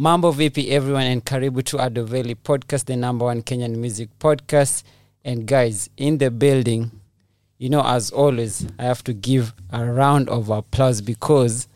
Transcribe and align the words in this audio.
Mambo 0.00 0.30
VP 0.30 0.70
everyone 0.70 1.02
and 1.02 1.22
karibu 1.22 1.62
to 1.62 1.76
Adoveli 1.76 2.34
podcast, 2.34 2.86
the 2.86 2.96
number 2.96 3.26
one 3.26 3.42
Kenyan 3.42 3.76
music 3.76 4.08
podcast. 4.18 4.82
And 5.26 5.46
guys, 5.46 5.90
in 5.98 6.16
the 6.16 6.30
building, 6.30 6.90
you 7.58 7.68
know, 7.68 7.82
as 7.84 8.10
always, 8.10 8.66
I 8.78 8.84
have 8.84 9.04
to 9.04 9.12
give 9.12 9.52
a 9.68 9.84
round 9.84 10.30
of 10.30 10.48
applause 10.48 11.02
because 11.02 11.68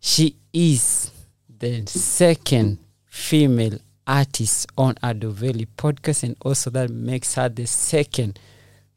she 0.00 0.34
is 0.50 1.10
the 1.58 1.84
second 1.84 2.78
female 3.04 3.76
artist 4.06 4.66
on 4.78 4.94
Adoveli 5.02 5.66
podcast, 5.76 6.22
and 6.22 6.36
also 6.40 6.70
that 6.70 6.88
makes 6.88 7.34
her 7.34 7.50
the 7.50 7.66
second 7.66 8.38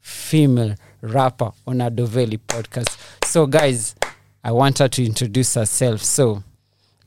female 0.00 0.76
rapper 1.02 1.50
on 1.66 1.80
Adoveli 1.80 2.38
podcast. 2.48 2.96
So, 3.24 3.44
guys, 3.44 3.94
I 4.42 4.52
want 4.52 4.78
her 4.78 4.88
to 4.88 5.04
introduce 5.04 5.52
herself. 5.56 6.02
So, 6.02 6.42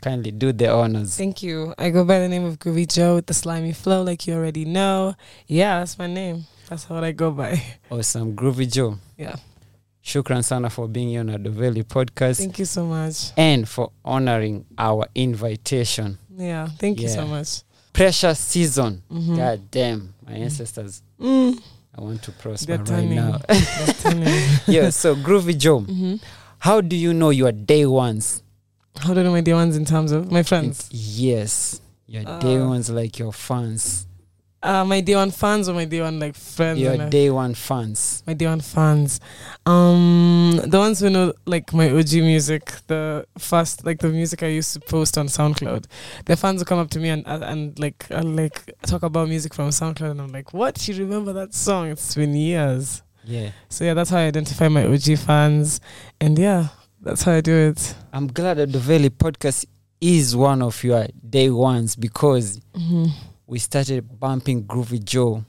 kindly 0.01 0.31
do 0.31 0.51
the 0.53 0.71
honors. 0.71 1.17
Thank 1.17 1.41
you. 1.43 1.73
I 1.77 1.89
go 1.89 2.03
by 2.05 2.19
the 2.19 2.27
name 2.29 2.45
of 2.45 2.59
Groovy 2.59 2.87
Jo 2.91 3.15
with 3.15 3.25
the 3.27 3.33
slimy 3.33 3.73
flow, 3.73 4.03
like 4.03 4.27
you 4.27 4.33
already 4.35 4.65
know. 4.65 5.15
Yeah, 5.47 5.79
that's 5.79 5.97
my 5.97 6.07
name. 6.07 6.45
That's 6.69 6.89
what 6.89 7.03
I 7.03 7.11
go 7.11 7.31
by. 7.31 7.61
Awesome. 7.89 8.35
Groovy 8.35 8.71
Jo. 8.71 8.97
Yeah. 9.17 9.35
Shukran 10.03 10.43
sana 10.43 10.69
for 10.69 10.87
being 10.87 11.09
here 11.09 11.21
on 11.21 11.27
Adoveli 11.29 11.83
podcast 11.83 12.37
Thank 12.37 12.59
you 12.59 12.65
so 12.65 12.85
much. 12.85 13.31
and 13.37 13.67
for 13.67 13.91
honoring 14.03 14.65
our 14.77 15.07
invitation. 15.15 16.17
Yeah. 16.37 16.67
Thank 16.77 17.01
you 17.01 17.07
so 17.09 17.25
much. 17.25 17.63
Pressure 17.93 18.35
season. 18.35 19.01
Mhm. 19.11 19.37
God 19.37 19.71
damn. 19.71 20.13
My 20.27 20.33
ancestors. 20.33 21.01
Mm, 21.19 21.59
I 21.97 22.01
want 22.01 22.21
to 22.23 22.31
prosper 22.33 22.77
right 22.77 23.05
now. 23.09 23.39
Yeah, 24.67 24.89
so 24.89 25.15
Groovy 25.15 25.57
Jo, 25.57 25.79
Mhm. 25.81 26.19
how 26.59 26.81
do 26.81 26.95
you 26.95 27.13
know 27.13 27.29
your 27.31 27.51
day 27.51 27.85
ones? 27.85 28.41
How 28.99 29.13
do 29.13 29.19
I 29.19 29.23
know 29.23 29.31
my 29.31 29.41
day 29.41 29.53
ones 29.53 29.75
in 29.77 29.85
terms 29.85 30.11
of 30.11 30.31
my 30.31 30.43
friends? 30.43 30.87
Yes. 30.91 31.81
Your 32.07 32.23
day 32.23 32.57
Uh, 32.57 32.67
ones 32.67 32.89
like 32.89 33.17
your 33.19 33.33
fans. 33.33 34.07
Uh, 34.63 34.83
my 34.83 34.99
day 34.99 35.15
one 35.15 35.29
fans 35.29 35.69
or 35.69 35.73
my 35.75 35.85
day 35.85 36.01
one 36.01 36.19
like 36.19 36.35
friends? 36.35 36.79
Your 36.79 36.93
and, 36.93 37.01
uh, 37.03 37.09
day 37.09 37.29
one 37.29 37.53
fans. 37.53 38.23
my 38.25 38.33
day 38.33 38.47
one 38.47 38.61
fans. 38.61 39.19
Um, 39.67 40.59
the 40.65 40.79
ones 40.79 40.99
who 41.01 41.09
know 41.11 41.33
like 41.45 41.71
my 41.71 41.89
OG 41.91 42.13
music, 42.21 42.73
the 42.87 43.27
first 43.37 43.85
like 43.85 43.99
the 43.99 44.09
music 44.09 44.41
I 44.41 44.47
used 44.47 44.73
to 44.73 44.79
post 44.79 45.19
on 45.19 45.27
SoundCloud. 45.27 45.85
The 46.25 46.35
fans 46.35 46.61
will 46.61 46.65
come 46.65 46.79
up 46.79 46.89
to 46.91 46.99
me 46.99 47.09
and 47.09 47.23
and, 47.27 47.43
and 47.43 47.79
like 47.79 48.07
I'll, 48.09 48.23
like 48.23 48.73
talk 48.83 49.03
about 49.03 49.29
music 49.29 49.53
from 49.53 49.69
SoundCloud, 49.69 50.11
and 50.11 50.21
I'm 50.21 50.31
like, 50.31 50.51
"What? 50.51 50.87
You 50.87 50.95
remember 50.95 51.31
that 51.33 51.53
song? 51.53 51.89
It's 51.89 52.15
been 52.15 52.35
years." 52.35 53.03
Yeah. 53.23 53.51
So 53.69 53.83
yeah, 53.83 53.93
that's 53.93 54.09
how 54.09 54.17
I 54.17 54.25
identify 54.27 54.67
my 54.67 54.85
OG 54.85 55.17
fans, 55.19 55.79
and 56.19 56.39
yeah, 56.39 56.69
that's 57.05 57.23
how 57.23 57.33
I 57.33 57.41
do 57.41 57.53
it. 57.55 57.95
I'm 58.11 58.27
glad 58.27 58.55
that 58.57 58.71
the 58.71 58.79
Valley 58.79 59.09
podcast 59.09 59.65
is 60.01 60.35
one 60.35 60.61
of 60.61 60.83
your 60.83 61.07
day 61.27 61.49
ones 61.49 61.95
because 61.95 62.59
Mm-hmm. 62.75 63.05
we 63.47 63.59
started 63.59 64.19
bumping 64.19 64.65
Groovy 64.65 65.03
Jo 65.03 65.45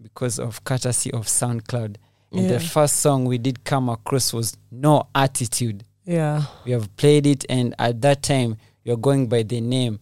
because 0.00 0.38
of 0.38 0.64
courtesy 0.64 1.10
of 1.12 1.26
SoundCloud. 1.26 1.96
And 2.32 2.42
Yeah, 2.42 2.48
the 2.48 2.60
first 2.60 2.96
song 3.00 3.24
we 3.24 3.38
did 3.38 3.64
come 3.64 3.88
across 3.88 4.32
was 4.32 4.56
No 4.70 5.08
Attitude. 5.14 5.84
yeah, 6.04 6.44
We 6.64 6.72
have 6.72 6.94
played 6.96 7.26
it, 7.26 7.44
and 7.50 7.74
at 7.78 8.00
that 8.02 8.22
time, 8.22 8.56
you're 8.84 8.96
going 8.96 9.28
by 9.28 9.42
the 9.42 9.60
name 9.60 10.00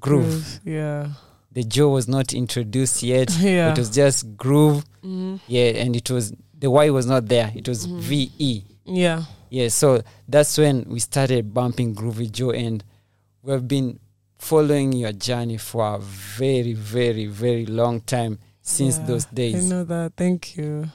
Groove. 0.00 0.60
Yeah, 0.64 1.08
The 1.52 1.64
Jo 1.64 1.88
was 1.90 2.06
not 2.08 2.34
introduced 2.34 3.02
yet. 3.02 3.30
yeah. 3.40 3.72
It 3.72 3.78
was 3.78 3.88
just 3.90 4.36
Groove. 4.36 4.84
Mhm. 5.02 5.40
Yeah, 5.46 5.68
and 5.82 5.96
it 5.96 6.10
was 6.10 6.32
the 6.58 6.70
Y 6.70 6.90
was 6.90 7.06
not 7.06 7.26
there. 7.28 7.50
It 7.54 7.66
was 7.68 7.86
Mhm. 7.86 8.00
VE. 8.00 8.64
Yeah, 8.84 9.24
Yeah, 9.50 9.68
so 9.68 10.02
that's 10.28 10.58
when 10.58 10.84
we 10.88 10.98
started 11.00 11.54
bumping 11.54 11.94
Groovy 11.94 12.30
Jo, 12.30 12.50
and 12.50 12.82
we've 13.42 13.66
been 13.66 13.98
following 14.38 14.92
your 14.92 15.12
journey 15.12 15.56
for 15.56 15.94
a 15.94 15.98
very, 15.98 16.72
very, 16.74 17.26
very 17.26 17.64
long 17.66 18.00
time 18.00 18.38
since 18.60 18.98
Yeah, 18.98 19.06
those 19.06 19.26
I 19.26 19.34
days. 19.34 19.70
know 19.70 19.84
that. 19.84 20.12
Thank 20.16 20.56
you. 20.56 20.90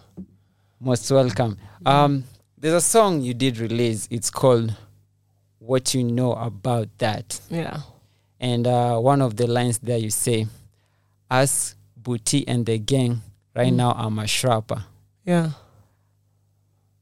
Most 0.80 1.10
welcome. 1.12 1.58
Um, 1.86 2.24
there's 2.58 2.74
a 2.74 2.82
song 2.82 3.22
you 3.22 3.34
did 3.34 3.58
release. 3.58 4.08
It's 4.12 4.30
called 4.30 4.76
"What 5.60 5.94
You 5.94 6.04
Know 6.04 6.34
About 6.34 6.90
That," 6.98 7.40
Yeah. 7.50 7.82
and 8.40 8.68
uh, 8.68 8.98
one 9.00 9.22
of 9.22 9.36
the 9.38 9.48
lines 9.48 9.80
there 9.80 9.98
you 9.98 10.10
say, 10.10 10.48
"Us, 11.30 11.76
Booty, 11.96 12.48
and 12.48 12.66
the 12.66 12.78
gang. 12.80 13.22
Right 13.56 13.72
Mm. 13.72 13.76
now, 13.78 13.92
I'm 13.94 14.20
a 14.20 14.28
shrapper." 14.28 14.84
Yeah. 15.26 15.52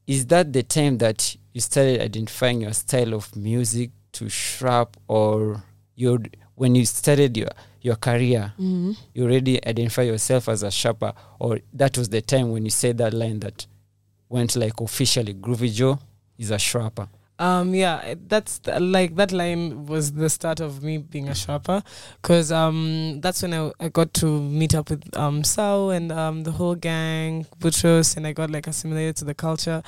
Is 0.10 0.26
that 0.28 0.52
the 0.54 0.64
time 0.64 0.98
that 0.98 1.36
you 1.54 1.62
started 1.62 2.02
identifying 2.02 2.62
your 2.62 2.74
style 2.74 3.14
of 3.14 3.36
music 3.36 3.92
to 4.14 4.26
shrap, 4.28 4.98
or 5.08 5.64
you 5.96 6.18
when 6.56 6.74
you 6.74 6.84
started 6.86 7.38
your 7.38 7.50
your 7.82 7.96
career, 7.96 8.54
Mm-hmm. 8.60 8.92
you 9.14 9.24
already 9.24 9.64
identify 9.66 10.02
yourself 10.02 10.50
as 10.50 10.64
a 10.64 10.72
shrapper, 10.72 11.14
or 11.40 11.60
that 11.74 11.96
was 11.96 12.10
the 12.10 12.22
time 12.22 12.52
when 12.52 12.66
you 12.66 12.72
said 12.72 12.98
that 12.98 13.14
line 13.14 13.40
that 13.42 13.68
went 14.30 14.56
like 14.56 14.82
officially 14.82 15.34
Groovy 15.36 15.72
Jo 15.72 16.00
is 16.40 16.50
a 16.50 16.58
shrapper. 16.58 17.08
Um, 17.40 17.74
yeah, 17.74 18.16
that's 18.28 18.60
like 18.68 19.16
that 19.16 19.32
line 19.32 19.86
was 19.86 20.12
the 20.12 20.30
start 20.30 20.60
of 20.60 20.84
me 20.84 20.98
being 20.98 21.30
a 21.30 21.34
shrapper, 21.34 21.82
because 22.22 22.52
um, 22.52 23.22
that's 23.22 23.42
when 23.42 23.54
I, 23.54 23.72
I 23.80 23.88
got 23.88 24.14
to 24.16 24.42
meet 24.42 24.76
up 24.76 24.90
with 24.90 25.18
um 25.18 25.46
Sao 25.46 25.88
and 25.90 26.12
um 26.12 26.44
the 26.44 26.52
whole 26.52 26.76
gang, 26.76 27.46
Boutross, 27.60 28.18
and 28.18 28.28
I 28.28 28.34
got 28.34 28.50
like 28.50 28.68
assimilated 28.68 29.16
to 29.18 29.26
the 29.26 29.34
culture, 29.34 29.82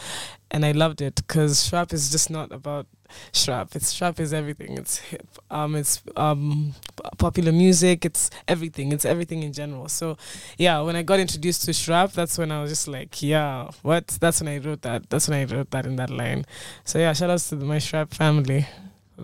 and 0.50 0.66
I 0.66 0.72
loved 0.72 1.02
it 1.02 1.16
because 1.16 1.68
shrap 1.68 1.92
is 1.92 2.10
just 2.10 2.30
not 2.30 2.54
about 2.54 2.88
shrap. 3.34 3.76
It's 3.76 3.94
shrap 3.94 4.20
is 4.20 4.34
everything. 4.34 4.78
It's 4.78 4.98
hip. 4.98 5.28
Um, 5.50 5.76
it's 5.76 6.02
um 6.16 6.74
popular 7.18 7.52
music. 7.52 8.06
It's 8.06 8.30
everything. 8.48 8.92
It's 8.92 9.06
everything 9.06 9.44
in 9.44 9.54
general. 9.54 9.88
So, 9.90 10.18
yeah, 10.58 10.82
when 10.82 10.96
I 10.96 11.04
got 11.04 11.20
introduced 11.20 11.66
to 11.66 11.74
shrap, 11.74 12.14
that's 12.14 12.38
when 12.38 12.52
I 12.52 12.62
was 12.62 12.72
just 12.72 12.88
like, 12.88 13.22
yeah, 13.22 13.70
what? 13.82 14.08
That's 14.08 14.42
when 14.42 14.48
I 14.48 14.58
wrote 14.58 14.82
that. 14.84 15.10
That's 15.10 15.28
when 15.28 15.40
I 15.40 15.46
wrote 15.54 15.72
that 15.72 15.86
in 15.86 15.96
that 15.98 16.10
line. 16.10 16.46
So 16.84 17.00
yeah, 17.00 17.14
shout 17.14 17.30
outs 17.30 17.50
to 17.50 17.56
my 17.56 17.78
Shrap 17.78 18.14
family. 18.14 18.68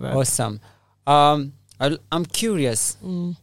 Awesome. 0.02 0.60
Um, 1.06 1.52
i 1.80 1.96
I'm 2.12 2.24
curious. 2.26 2.96
Mm. 3.04 3.36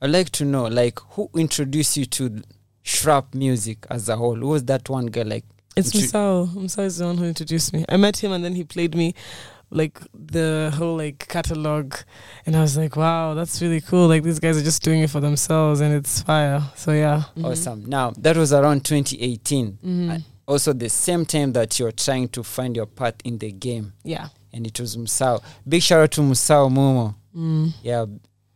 I'd 0.00 0.10
like 0.10 0.30
to 0.30 0.44
know, 0.44 0.64
like, 0.64 0.98
who 1.10 1.30
introduced 1.34 1.96
you 1.96 2.06
to 2.06 2.42
shrap 2.82 3.34
music 3.34 3.86
as 3.88 4.08
a 4.08 4.16
whole? 4.16 4.34
Who 4.34 4.48
was 4.48 4.64
that 4.64 4.88
one 4.88 5.06
guy? 5.06 5.22
Like, 5.22 5.44
It's 5.76 5.92
Musao. 5.92 6.48
Musao 6.48 6.84
is 6.84 6.98
the 6.98 7.06
one 7.06 7.18
who 7.18 7.24
introduced 7.24 7.72
me. 7.72 7.84
I 7.88 7.96
met 7.96 8.22
him 8.22 8.32
and 8.32 8.44
then 8.44 8.54
he 8.54 8.64
played 8.64 8.94
me 8.94 9.14
like 9.72 9.98
the 10.14 10.70
whole 10.76 10.96
like 10.96 11.26
catalog 11.28 11.94
and 12.46 12.54
I 12.54 12.60
was 12.60 12.76
like, 12.76 12.94
wow, 12.96 13.34
that's 13.34 13.60
really 13.62 13.80
cool. 13.80 14.06
Like 14.08 14.22
these 14.22 14.38
guys 14.38 14.56
are 14.58 14.62
just 14.64 14.82
doing 14.82 15.00
it 15.02 15.10
for 15.10 15.20
themselves 15.20 15.80
and 15.80 15.94
it's 15.94 16.22
fire. 16.22 16.62
So 16.76 16.92
yeah. 16.92 17.22
Mhm. 17.36 17.44
awesome. 17.50 17.84
Now 17.86 18.12
that 18.18 18.36
was 18.36 18.52
around 18.52 18.84
2018. 18.84 19.78
Mhm. 19.84 20.10
I- 20.10 20.24
Also, 20.48 20.72
the 20.72 20.88
same 20.90 21.24
time 21.24 21.52
that 21.52 21.78
you're 21.78 21.92
trying 21.92 22.28
to 22.28 22.42
find 22.42 22.76
your 22.76 22.86
path 22.86 23.14
in 23.24 23.38
the 23.38 23.52
game, 23.52 23.92
yeah. 24.04 24.28
and 24.52 24.66
it 24.66 24.78
was 24.80 24.96
Musao. 24.96 25.40
Big 25.66 25.80
shout 25.82 26.00
out 26.02 26.10
to 26.10 26.20
Musao 26.20 26.68
Momo. 26.68 27.14
Mm. 27.34 27.72
Yeah, 27.82 28.04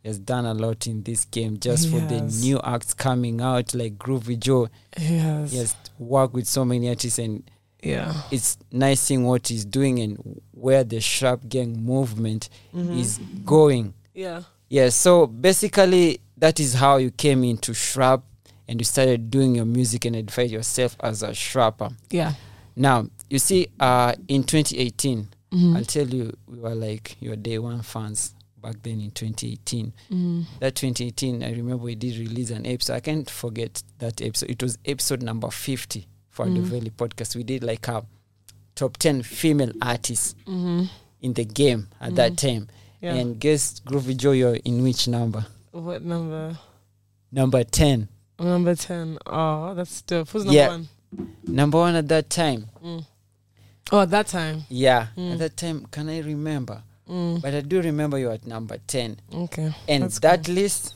he 0.03 0.09
has 0.09 0.19
done 0.19 0.44
a 0.47 0.53
lot 0.53 0.87
in 0.88 1.03
this 1.04 1.25
game 1.27 1.59
just 1.59 1.88
for 1.88 2.00
the 2.00 2.21
new 2.43 2.60
acts 2.65 2.93
coming 2.93 3.41
out, 3.41 3.72
like 3.72 3.97
Groovy 3.97 4.37
Jo. 4.38 4.69
Yes. 4.98 5.53
He 5.53 5.59
has 5.59 5.75
worked 5.98 6.34
with 6.34 6.47
so 6.48 6.65
many 6.65 6.88
artists, 6.88 7.19
and 7.21 7.44
Yeah. 7.88 8.14
it's 8.30 8.58
nice 8.72 9.00
seeing 9.00 9.24
what 9.24 9.48
he's 9.48 9.64
doing 9.64 9.98
and 10.00 10.16
where 10.52 10.84
the 10.84 10.97
Shrap 11.00 11.48
Gang 11.48 11.82
movement 11.84 12.48
Mhm. 12.74 12.98
is 12.98 13.19
going. 13.44 13.94
yeah. 14.14 14.42
Yeah, 14.69 14.88
so 14.88 15.26
basically, 15.28 16.19
that 16.38 16.58
is 16.58 16.74
how 16.74 16.97
you 16.97 17.10
came 17.12 17.44
into 17.44 17.72
Shrap 17.72 18.22
and 18.66 18.80
you 18.80 18.84
started 18.84 19.30
doing 19.30 19.54
your 19.54 19.64
music 19.64 20.04
and 20.06 20.16
identified 20.16 20.50
yourself 20.50 20.97
as 21.00 21.22
a 21.22 21.28
Shrapper. 21.34 21.92
Yeah. 22.10 22.34
Now, 22.74 23.06
you 23.30 23.38
see, 23.38 23.69
uh, 23.78 24.14
in 24.26 24.42
2018, 24.42 25.28
Mhm. 25.53 25.76
I'll 25.76 25.84
tell 25.84 26.08
you, 26.08 26.32
we 26.48 26.58
were 26.58 26.74
like 26.74 27.16
your 27.21 27.36
day 27.36 27.59
one 27.60 27.83
fans 27.83 28.34
back 28.60 28.83
then 28.83 29.00
in 29.00 29.12
2018. 29.12 29.92
Mhm. 30.10 30.47
That 30.59 30.74
2018, 30.74 31.44
I 31.44 31.50
remember 31.53 31.84
we 31.84 31.94
did 31.94 32.18
release 32.18 32.50
an 32.50 32.66
episode. 32.66 32.94
I 32.94 33.00
can't 33.00 33.30
forget 33.30 33.83
that 33.98 34.21
episode. 34.21 34.50
It 34.50 34.62
was 34.62 34.78
episode 34.84 35.22
number 35.22 35.48
50 35.50 36.09
for 36.36 36.44
the 36.44 36.60
Mhm. 36.60 36.65
Valley 36.65 36.91
podcast. 36.91 37.34
We 37.34 37.44
did 37.44 37.65
like 37.65 37.88
a 37.88 38.04
top 38.74 38.98
10 38.98 39.22
female 39.22 39.72
artists 39.80 40.34
Mhm. 40.47 40.88
in 41.22 41.33
the 41.33 41.44
game 41.47 41.88
at 41.98 42.15
that 42.16 42.33
Mhm. 42.33 42.36
time. 42.36 42.68
Yeah. 43.00 43.15
And 43.15 43.41
guess, 43.41 43.80
Groovy 43.80 44.15
Jo, 44.16 44.33
you're 44.33 44.56
in 44.56 44.83
which 44.83 45.09
number? 45.09 45.47
what 45.72 46.03
number? 46.04 46.59
Number 47.33 47.65
10. 47.65 48.09
Number 48.38 48.74
10. 48.74 49.18
Oh, 49.27 49.74
that's 49.74 50.03
dope. 50.03 50.28
Who's 50.28 50.44
number 50.44 50.59
Yeah. 50.60 50.68
one? 50.68 50.88
Number 51.47 51.78
one 51.78 51.94
at 51.94 52.09
that 52.09 52.28
time. 52.28 52.66
Mm. 52.84 53.06
Oh, 53.92 54.00
at 54.00 54.10
that 54.10 54.27
time. 54.27 54.65
Yeah, 54.68 55.09
Mm. 55.16 55.33
at 55.33 55.38
that 55.38 55.56
time, 55.56 55.86
can 55.91 56.09
I 56.10 56.18
remember? 56.21 56.83
Mm. 57.09 57.41
But 57.41 57.54
I 57.54 57.60
do 57.62 57.80
remember 57.80 58.18
you 58.18 58.30
at 58.30 58.47
number 58.47 58.77
10. 58.86 59.16
Okay. 59.33 59.74
And 59.88 60.03
That's 60.04 60.18
that 60.21 60.48
list, 60.48 60.92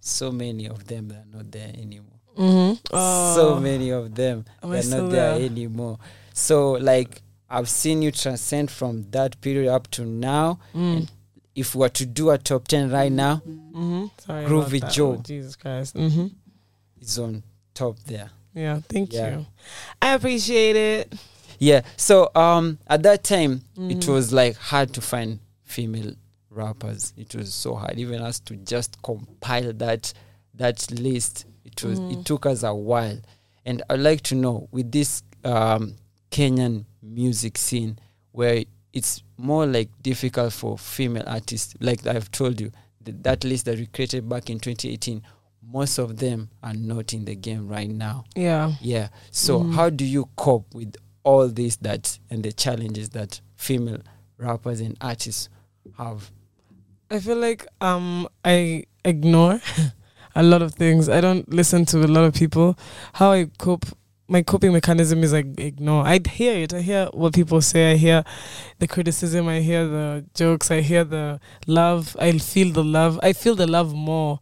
so 0.00 0.30
many 0.30 0.66
of 0.68 0.86
them 0.86 1.10
are 1.10 1.24
not 1.36 1.50
there 1.50 1.72
anymore. 1.76 2.15
Mm-hmm. 2.36 3.34
So 3.34 3.58
many 3.60 3.90
of 3.90 4.14
them 4.14 4.44
Am 4.62 4.70
they're 4.70 4.84
not 5.02 5.10
there 5.10 5.34
anymore. 5.34 5.98
So 6.32 6.72
like 6.72 7.22
I've 7.48 7.68
seen 7.68 8.02
you 8.02 8.10
transcend 8.10 8.70
from 8.70 9.06
that 9.10 9.40
period 9.40 9.70
up 9.72 9.88
to 9.92 10.04
now. 10.04 10.58
Mm. 10.74 11.08
if 11.54 11.74
we 11.74 11.80
were 11.80 11.88
to 11.88 12.04
do 12.04 12.28
a 12.30 12.36
top 12.38 12.68
10 12.68 12.90
right 12.90 13.10
now, 13.12 13.36
Mm-hmm. 13.46 14.06
Sorry. 14.18 14.44
Groovy. 14.46 14.90
Jo. 14.92 15.12
Oh, 15.12 15.16
Jesus 15.22 15.56
Christ. 15.56 15.94
Mm-hmm. 15.96 16.26
it's 17.00 17.18
on 17.18 17.42
top 17.74 17.98
there. 18.06 18.30
Yeah. 18.54 18.80
Thank 18.88 19.12
Yeah. 19.12 19.38
you. 19.38 19.46
I 20.02 20.14
appreciate 20.14 20.76
it. 20.76 21.14
Yeah. 21.58 21.82
So 21.96 22.30
um 22.34 22.78
at 22.86 23.02
that 23.04 23.22
time 23.24 23.62
it 23.76 24.00
Mhm. 24.00 24.08
was 24.14 24.32
like 24.32 24.56
hard 24.56 24.92
to 24.94 25.00
find 25.00 25.38
female 25.62 26.12
rappers. 26.50 27.12
It 27.16 27.34
was 27.34 27.52
so 27.54 27.74
hard. 27.74 27.98
Even 27.98 28.20
us 28.22 28.40
to 28.40 28.56
just 28.56 29.00
compile 29.02 29.72
that 29.74 30.12
that 30.54 30.90
list. 30.90 31.44
It 31.66 31.82
was 31.84 32.00
Mhm. 32.00 32.12
it 32.12 32.24
took 32.24 32.46
us 32.46 32.62
a 32.62 32.74
while. 32.74 33.18
And 33.64 33.82
I'd 33.90 34.00
like 34.00 34.22
to 34.24 34.34
know 34.34 34.68
with 34.70 34.92
this 34.92 35.22
um 35.44 35.96
Kenyan 36.30 36.84
music 37.02 37.58
scene 37.58 37.98
where 38.32 38.64
it's 38.92 39.22
more 39.36 39.66
like 39.66 39.90
difficult 40.02 40.52
for 40.52 40.78
female 40.78 41.24
artists, 41.26 41.74
like 41.80 42.06
I've 42.06 42.30
told 42.30 42.60
you, 42.60 42.70
th- 43.04 43.16
that 43.22 43.44
list 43.44 43.64
that 43.66 43.78
we 43.78 43.86
created 43.86 44.28
back 44.28 44.48
in 44.50 44.58
2018, 44.58 45.22
most 45.62 45.98
of 45.98 46.16
them 46.18 46.48
are 46.62 46.72
not 46.74 47.12
in 47.12 47.24
the 47.24 47.34
game 47.34 47.68
right 47.68 47.90
now. 47.90 48.24
Yeah. 48.34 48.74
Yeah. 48.80 49.08
So 49.30 49.60
Mhm. 49.60 49.72
how 49.74 49.90
do 49.90 50.04
you 50.04 50.28
cope 50.36 50.74
with 50.74 50.94
all 51.24 51.48
this 51.48 51.76
that 51.76 52.18
and 52.30 52.42
the 52.44 52.52
challenges 52.52 53.10
that 53.10 53.40
female 53.56 54.00
rappers 54.38 54.80
and 54.80 54.96
artists 55.00 55.48
have? 55.98 56.30
I 57.10 57.18
feel 57.20 57.36
like 57.36 57.66
um 57.80 58.28
I 58.44 58.84
ignore 59.04 59.60
a 60.36 60.42
lot 60.42 60.62
of 60.62 60.74
things. 60.74 61.08
I 61.08 61.20
don't 61.20 61.52
listen 61.52 61.84
to 61.86 61.98
a 62.04 62.06
lot 62.06 62.24
of 62.24 62.34
people. 62.34 62.78
How 63.14 63.32
I 63.32 63.46
cope 63.58 63.86
my 64.28 64.42
coping 64.42 64.72
mechanism 64.72 65.22
is 65.22 65.32
like 65.32 65.46
ignore. 65.58 66.04
I 66.04 66.18
hear 66.28 66.56
it. 66.56 66.74
I 66.74 66.80
hear 66.80 67.06
what 67.12 67.32
people 67.32 67.60
say. 67.60 67.92
I 67.92 67.96
hear 67.96 68.24
the 68.78 68.88
criticism. 68.88 69.48
I 69.48 69.60
hear 69.60 69.86
the 69.86 70.24
jokes. 70.34 70.70
I 70.70 70.80
hear 70.80 71.04
the 71.04 71.40
love. 71.66 72.16
I 72.20 72.32
feel 72.38 72.72
the 72.72 72.84
love. 72.84 73.20
I 73.22 73.32
feel 73.32 73.54
the 73.54 73.66
love 73.66 73.94
more 73.94 74.40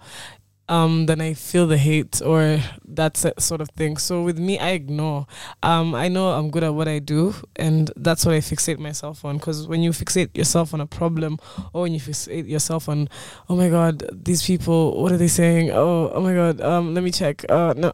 um 0.69 1.07
than 1.07 1.21
I 1.21 1.35
feel 1.35 1.67
the 1.67 1.77
hate 1.77 2.23
or 2.23 2.61
that 2.89 3.17
sort 3.17 3.61
of 3.61 3.69
thing. 3.71 3.97
So 3.97 4.23
with 4.23 4.39
me, 4.39 4.59
I 4.59 4.71
ignore. 4.71 5.27
Um, 5.63 5.95
I 5.95 6.09
know 6.09 6.31
I'm 6.31 6.51
good 6.51 6.65
at 6.65 6.75
what 6.75 6.89
I 6.89 6.99
do, 6.99 7.35
and 7.57 7.91
that's 7.97 8.25
what 8.25 8.35
I 8.35 8.39
fixate 8.39 8.79
myself 8.79 9.25
on. 9.25 9.39
Because 9.39 9.67
when 9.69 9.83
you 9.83 9.91
fixate 9.91 10.37
yourself 10.37 10.73
on 10.75 10.81
a 10.81 10.87
problem, 10.87 11.39
or 11.73 11.83
when 11.83 11.93
you 11.93 12.01
fixate 12.01 12.49
yourself 12.49 12.89
on, 12.89 13.09
oh 13.49 13.57
my 13.57 13.69
god, 13.69 14.05
these 14.13 14.43
people, 14.47 15.01
what 15.03 15.13
are 15.13 15.17
they 15.19 15.29
saying? 15.29 15.71
Oh, 15.71 16.11
oh 16.15 16.21
my 16.21 16.35
god, 16.35 16.61
um, 16.61 16.95
let 16.95 17.05
me 17.05 17.11
check. 17.11 17.45
Uh, 17.49 17.75
no. 17.77 17.93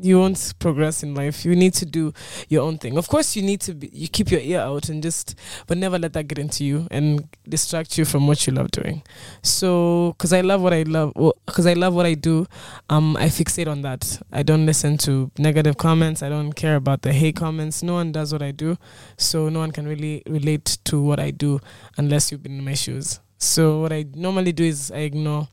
You 0.00 0.18
won't 0.18 0.54
progress 0.58 1.02
in 1.02 1.14
life. 1.14 1.44
You 1.44 1.54
need 1.54 1.74
to 1.74 1.86
do 1.86 2.14
your 2.48 2.62
own 2.62 2.78
thing. 2.78 2.96
Of 2.96 3.08
course, 3.08 3.36
you 3.36 3.42
need 3.42 3.60
to 3.62 3.74
be. 3.74 3.90
You 3.92 4.08
keep 4.08 4.30
your 4.30 4.40
ear 4.40 4.60
out 4.60 4.88
and 4.88 5.02
just, 5.02 5.34
but 5.66 5.76
never 5.76 5.98
let 5.98 6.14
that 6.14 6.28
get 6.28 6.38
into 6.38 6.64
you 6.64 6.88
and 6.90 7.28
distract 7.46 7.98
you 7.98 8.06
from 8.06 8.26
what 8.26 8.46
you 8.46 8.54
love 8.54 8.70
doing. 8.70 9.02
So, 9.42 10.14
because 10.16 10.32
I 10.32 10.40
love 10.40 10.62
what 10.62 10.72
I 10.72 10.82
love, 10.84 11.12
because 11.46 11.66
I 11.66 11.74
love 11.74 11.94
what 11.94 12.06
I 12.06 12.14
do, 12.14 12.46
um, 12.88 13.16
I 13.18 13.26
fixate 13.26 13.70
on 13.70 13.82
that. 13.82 14.20
I 14.32 14.42
don't 14.42 14.64
listen 14.64 14.96
to 14.98 15.30
negative 15.38 15.76
comments. 15.76 16.22
I 16.22 16.30
don't 16.30 16.52
care 16.52 16.76
about 16.76 17.02
the 17.02 17.12
hate 17.12 17.36
comments. 17.36 17.82
No 17.82 17.94
one 17.94 18.12
does 18.12 18.32
what 18.32 18.42
I 18.42 18.50
do, 18.50 18.78
so 19.18 19.50
no 19.50 19.58
one 19.58 19.72
can 19.72 19.86
really 19.86 20.22
relate 20.26 20.78
to 20.84 21.02
what 21.02 21.20
I 21.20 21.32
do 21.32 21.60
unless 21.98 22.32
you've 22.32 22.42
been 22.42 22.58
in 22.58 22.64
my 22.64 22.74
shoes. 22.74 23.20
So 23.36 23.80
what 23.80 23.92
I 23.92 24.06
normally 24.14 24.52
do 24.52 24.64
is 24.64 24.90
I 24.90 24.98
ignore. 24.98 25.48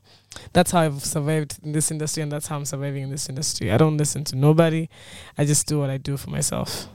That's 0.52 0.70
how 0.70 0.80
I've 0.80 1.04
survived 1.04 1.58
in 1.62 1.72
this 1.72 1.90
industry, 1.90 2.22
and 2.22 2.30
that's 2.32 2.46
how 2.46 2.56
I'm 2.56 2.64
surviving 2.64 3.02
in 3.04 3.10
this 3.10 3.28
industry. 3.28 3.70
I 3.72 3.76
don't 3.76 3.96
listen 3.96 4.24
to 4.24 4.36
nobody. 4.36 4.88
I 5.36 5.44
just 5.44 5.66
do 5.66 5.80
what 5.80 5.90
I 5.90 5.96
do 5.98 6.16
for 6.16 6.30
myself. 6.30 6.88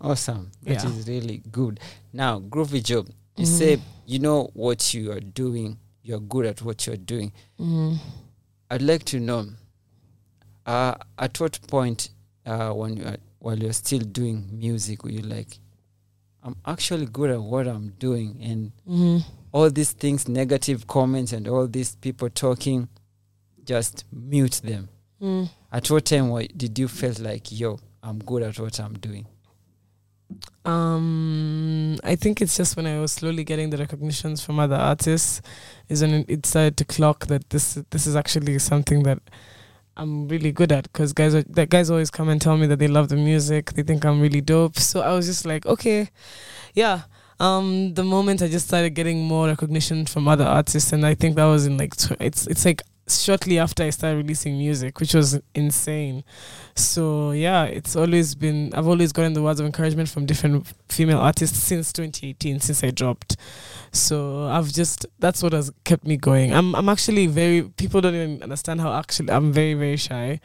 Awesome. 0.00 0.50
That 0.62 0.84
is 0.84 1.06
Yeah. 1.08 1.14
really 1.14 1.38
good. 1.50 1.80
Now, 2.12 2.40
Groovy 2.40 2.82
Jo, 2.82 3.04
you 3.36 3.46
Mhm. 3.46 3.58
say 3.58 3.80
you 4.06 4.18
know 4.18 4.50
what 4.54 4.92
you 4.92 5.10
are 5.12 5.20
doing, 5.20 5.78
you're 6.02 6.20
good 6.20 6.46
at 6.46 6.62
what 6.62 6.86
you're 6.86 6.96
doing. 6.96 7.32
Mm-hmm. 7.58 7.96
I'd 8.70 8.82
like 8.82 9.04
to 9.06 9.20
know 9.20 9.46
uh, 10.66 10.94
at 11.18 11.38
what 11.40 11.58
point 11.68 12.10
uh, 12.46 12.70
when 12.72 12.96
you 12.96 13.04
are, 13.04 13.16
while 13.38 13.58
you're 13.58 13.72
still 13.72 14.00
doing 14.00 14.48
music 14.52 15.04
were 15.04 15.10
you 15.10 15.20
like 15.22 15.58
I'm 16.42 16.56
actually 16.66 17.06
good 17.06 17.30
at 17.30 17.40
what 17.40 17.66
I'm 17.66 17.90
doing 17.98 18.38
and 18.42 18.72
Mm-hmm. 18.88 19.18
All 19.54 19.70
these 19.70 19.92
things, 19.92 20.26
negative 20.26 20.88
comments 20.88 21.32
and 21.32 21.46
all 21.46 21.68
these 21.68 21.94
people 21.94 22.28
talking, 22.28 22.88
just 23.64 24.04
mute 24.12 24.60
them. 24.64 24.88
Mm. 25.22 25.48
At 25.70 25.88
what 25.92 26.06
time 26.06 26.36
did 26.56 26.76
you 26.76 26.88
feel 26.88 27.14
like, 27.20 27.52
yo, 27.52 27.78
I'm 28.02 28.18
good 28.18 28.42
at 28.42 28.58
what 28.58 28.80
I'm 28.80 28.94
doing? 28.94 29.26
Um, 30.64 31.96
I 32.02 32.16
think 32.16 32.42
it's 32.42 32.56
just 32.56 32.76
when 32.76 32.86
I 32.86 32.98
was 32.98 33.12
slowly 33.12 33.44
getting 33.44 33.70
the 33.70 33.76
recognitions 33.76 34.44
from 34.44 34.58
other 34.58 34.74
artists, 34.74 35.40
is 35.88 36.02
when 36.02 36.24
it 36.26 36.44
started 36.46 36.76
to 36.78 36.84
clock 36.84 37.26
that 37.26 37.48
this 37.50 37.74
this 37.90 38.08
is 38.08 38.16
actually 38.16 38.58
something 38.58 39.04
that 39.04 39.20
I'm 39.96 40.26
really 40.26 40.50
good 40.50 40.72
at. 40.72 40.84
Because 40.92 41.12
guys, 41.12 41.32
are, 41.32 41.44
that 41.50 41.70
guys 41.70 41.90
always 41.90 42.10
come 42.10 42.28
and 42.28 42.42
tell 42.42 42.56
me 42.56 42.66
that 42.66 42.80
they 42.80 42.88
love 42.88 43.08
the 43.08 43.16
music, 43.16 43.74
they 43.74 43.84
think 43.84 44.04
I'm 44.04 44.20
really 44.20 44.40
dope. 44.40 44.78
So 44.80 45.00
I 45.00 45.12
was 45.12 45.26
just 45.26 45.46
like, 45.46 45.64
okay, 45.64 46.10
yeah. 46.74 47.02
Um, 47.40 47.94
the 47.94 48.04
moment 48.04 48.42
I 48.42 48.48
just 48.48 48.68
started 48.68 48.90
getting 48.90 49.24
more 49.24 49.46
recognition 49.48 50.06
from 50.06 50.28
other 50.28 50.44
artists, 50.44 50.92
and 50.92 51.04
I 51.04 51.14
think 51.14 51.36
that 51.36 51.44
was 51.44 51.66
in 51.66 51.76
like 51.76 51.96
tw- 51.96 52.20
it's 52.20 52.46
it's 52.46 52.64
like 52.64 52.82
shortly 53.08 53.58
after 53.58 53.82
I 53.82 53.90
started 53.90 54.16
releasing 54.16 54.56
music, 54.56 54.98
which 55.00 55.14
was 55.14 55.40
insane. 55.54 56.24
So 56.74 57.32
yeah, 57.32 57.64
it's 57.64 57.96
always 57.96 58.34
been 58.34 58.72
I've 58.74 58.86
always 58.86 59.12
gotten 59.12 59.32
the 59.32 59.42
words 59.42 59.60
of 59.60 59.66
encouragement 59.66 60.08
from 60.08 60.26
different 60.26 60.72
female 60.88 61.18
artists 61.18 61.58
since 61.58 61.92
2018, 61.92 62.60
since 62.60 62.82
I 62.84 62.90
dropped. 62.90 63.36
So 63.92 64.46
I've 64.46 64.72
just 64.72 65.06
that's 65.18 65.42
what 65.42 65.52
has 65.52 65.72
kept 65.84 66.06
me 66.06 66.16
going. 66.16 66.52
I'm 66.54 66.74
I'm 66.74 66.88
actually 66.88 67.26
very 67.26 67.62
people 67.62 68.00
don't 68.00 68.14
even 68.14 68.42
understand 68.42 68.80
how 68.80 68.92
actually 68.92 69.30
I'm 69.30 69.52
very 69.52 69.74
very 69.74 69.96
shy, 69.96 70.40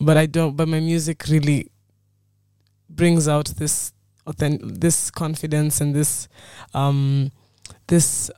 but 0.00 0.16
I 0.16 0.26
don't. 0.26 0.56
But 0.56 0.68
my 0.68 0.80
music 0.80 1.26
really 1.28 1.68
brings 2.88 3.28
out 3.28 3.46
this 3.46 3.92
authentic, 4.26 4.80
this 4.80 5.10
confidence 5.10 5.80
and 5.80 5.94
this 5.94 6.28
um 6.74 7.30
this 7.88 8.30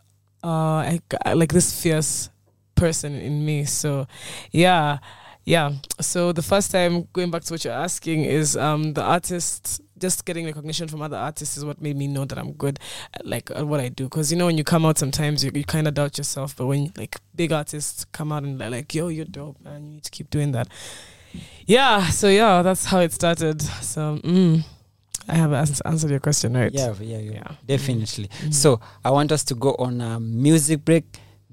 uh 0.43 0.99
like 1.35 1.53
this 1.53 1.81
fierce 1.81 2.31
person 2.75 3.15
in 3.15 3.45
me. 3.45 3.65
So 3.65 4.07
yeah, 4.51 4.99
yeah. 5.45 5.73
So 6.01 6.33
the 6.33 6.43
first 6.43 6.71
time 6.71 7.09
going 7.13 7.31
back 7.31 7.45
to 7.45 7.55
what 7.55 7.65
you're 7.65 7.73
asking 7.73 8.25
is 8.25 8.57
um 8.57 8.93
the 8.95 9.03
artist 9.03 9.81
just 9.99 10.25
getting 10.25 10.45
recognition 10.45 10.89
from 10.89 11.03
other 11.03 11.17
artists 11.17 11.57
is 11.57 11.65
what 11.65 11.81
made 11.81 11.97
me 11.97 12.07
know 12.07 12.25
that 12.25 12.39
I'm 12.39 12.53
good 12.53 12.79
at, 13.15 13.25
like 13.27 13.51
at 13.51 13.67
what 13.67 13.81
I 13.81 13.89
do. 13.89 14.05
Because 14.05 14.33
you 14.33 14.39
know 14.39 14.47
when 14.47 14.59
you 14.59 14.65
come 14.65 14.85
out, 14.85 14.99
sometimes 14.99 15.45
you, 15.45 15.51
you 15.55 15.65
kind 15.65 15.87
of 15.89 15.95
doubt 15.95 16.19
yourself, 16.19 16.57
but 16.57 16.67
when 16.67 16.93
like 16.97 17.17
big 17.35 17.53
artists 17.53 18.05
come 18.07 18.33
out 18.33 18.43
and 18.43 18.61
they're 18.61 18.71
like, 18.71 18.95
"Yo, 18.95 19.09
you're 19.09 19.25
dope, 19.25 19.61
man. 19.63 19.85
You 19.85 19.93
need 19.95 20.05
to 20.05 20.11
keep 20.11 20.31
doing 20.31 20.53
that." 20.53 20.69
Yeah. 21.67 22.07
So 22.09 22.29
yeah, 22.29 22.63
that's 22.63 22.85
how 22.87 23.01
it 23.01 23.13
started. 23.13 23.63
So 23.63 24.19
mm, 24.23 24.65
I 25.29 25.35
have 25.37 25.53
ans- 25.57 25.81
answered 25.85 26.11
your 26.11 26.21
question, 26.21 26.55
right? 26.57 26.75
Yeah, 26.75 26.95
yeah, 27.01 27.19
yeah, 27.21 27.33
Yeah. 27.33 27.51
definitely. 27.67 28.29
Mhm. 28.29 28.53
So 28.53 28.81
I 29.05 29.11
want 29.11 29.33
us 29.33 29.45
to 29.45 29.55
go 29.55 29.75
on 29.79 30.01
a 30.01 30.21
music 30.21 30.85
break. 30.85 31.05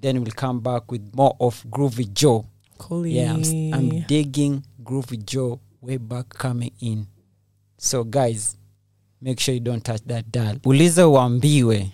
Then 0.01 0.17
we'll 0.23 0.33
come 0.35 0.59
back 0.59 0.91
with 0.91 1.01
more 1.13 1.35
of 1.39 1.63
Groovy 1.69 2.05
Jo. 2.13 2.45
Cool. 2.77 3.07
Yeah, 3.07 3.33
I'm, 3.33 3.73
I'm 3.73 4.03
digging 4.07 4.63
Groovy 4.83 5.17
Jo 5.25 5.59
way 5.81 5.97
back 5.97 6.29
coming 6.29 6.71
in. 6.79 7.05
So 7.77 8.03
guys, 8.03 8.57
make 9.21 9.39
sure 9.39 9.53
you 9.53 9.59
don't 9.61 9.83
touch 9.83 10.01
that 10.07 10.25
dial. 10.31 10.57
Uliza 10.65 11.07
uambiwe 11.07 11.89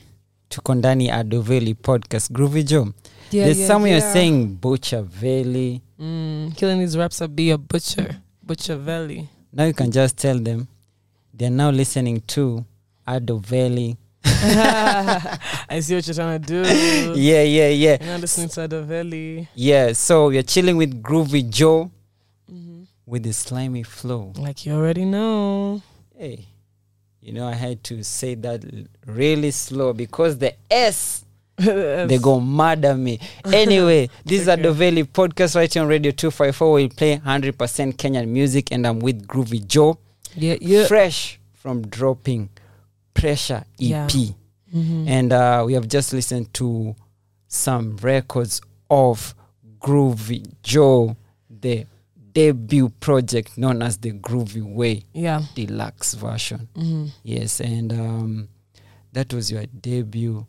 tuko 0.50 0.75
ndani 0.75 1.12
Adoveli 1.12 1.74
podcast. 1.75 2.31
Groovy 2.31 2.63
Jo, 2.63 2.77
yeah, 3.31 3.46
there's 3.46 3.57
yeah, 3.57 3.67
some 3.67 3.89
you're 3.89 4.13
saying 4.13 4.46
Butcher 4.62 5.01
Valley. 5.03 5.81
Mm, 6.00 6.51
killing 6.55 6.79
these 6.79 6.98
raps 6.98 7.22
up 7.22 7.31
be 7.31 7.51
a 7.51 7.57
butcher, 7.57 8.15
butcher 8.43 8.77
valley. 8.77 9.27
Now 9.53 9.65
you 9.65 9.74
can 9.74 9.91
just 9.91 10.15
tell 10.17 10.39
them 10.43 10.67
they're 11.38 11.50
now 11.51 11.70
listening 11.70 12.22
to 12.27 12.65
Adoveli. 13.08 13.98
I 14.24 15.79
see 15.82 15.96
what 15.96 16.06
you're 16.08 16.13
trying 16.13 16.41
to 16.41 16.48
do. 16.63 17.20
Yeah, 17.20 17.44
yeah, 17.44 17.70
yeah. 17.70 17.98
You're 18.03 18.17
listening 18.17 18.50
to 18.50 18.67
the 18.67 18.82
valley. 18.84 19.48
Yeah, 19.56 19.94
so 19.94 20.27
we're 20.27 20.44
chilling 20.44 20.77
with 20.77 21.01
Groovy 21.01 21.50
Jo 21.50 21.91
hmm 22.50 22.84
with 23.06 23.24
the 23.24 23.32
slimy 23.34 23.84
flow. 23.84 24.34
Like 24.38 24.65
you 24.65 24.74
already 24.74 25.06
know. 25.06 25.82
Hey, 26.17 26.46
you 27.22 27.32
know, 27.32 27.48
I 27.48 27.53
had 27.53 27.82
to 27.86 28.03
say 28.03 28.36
that 28.36 28.63
really 29.06 29.51
slow 29.51 29.94
because 29.94 30.38
the 30.38 30.53
S, 30.70 31.24
they 31.58 32.20
go 32.22 32.41
murder 32.41 32.96
me. 32.96 33.20
Anyway, 33.46 34.10
this 34.25 34.41
is 34.41 34.50
Okay. 34.50 34.62
Adoveli 34.62 35.03
podcast 35.06 35.56
right 35.56 35.72
here 35.74 35.84
on 35.84 35.88
Radio 35.89 36.12
254. 36.12 36.74
We 36.74 36.89
play 36.89 37.17
100% 37.17 37.53
Kenyan 37.96 38.27
music, 38.27 38.72
and 38.74 38.86
I'm 38.86 39.00
with 39.00 39.25
Groovy 39.25 39.65
Jo, 39.65 39.98
Yeah, 40.38 40.58
yeah. 40.62 40.86
fresh 40.88 41.39
from 41.53 41.88
dropping 41.88 42.50
Pressure 43.13 43.65
EP. 43.79 43.79
Yeah. 43.79 44.08
Mhm. 44.74 45.08
And 45.08 45.34
uh, 45.34 45.63
we 45.65 45.74
have 45.74 45.88
just 45.88 46.13
listened 46.13 46.53
to 46.56 46.96
some 47.48 47.98
records 47.98 48.62
of 48.89 49.34
Groovy 49.79 50.46
Jo, 50.62 51.15
the 51.50 51.86
debut 52.34 52.89
project 53.00 53.58
known 53.58 53.82
as 53.82 53.98
the 53.98 54.12
Groovy 54.12 54.62
Way 54.62 55.03
yeah. 55.13 55.41
deluxe 55.56 56.13
version. 56.13 56.67
hmm 56.75 57.08
Yes, 57.24 57.60
and 57.62 57.91
um, 57.94 58.50
that 59.13 59.34
was 59.34 59.51
your 59.51 59.65
debut 59.65 60.46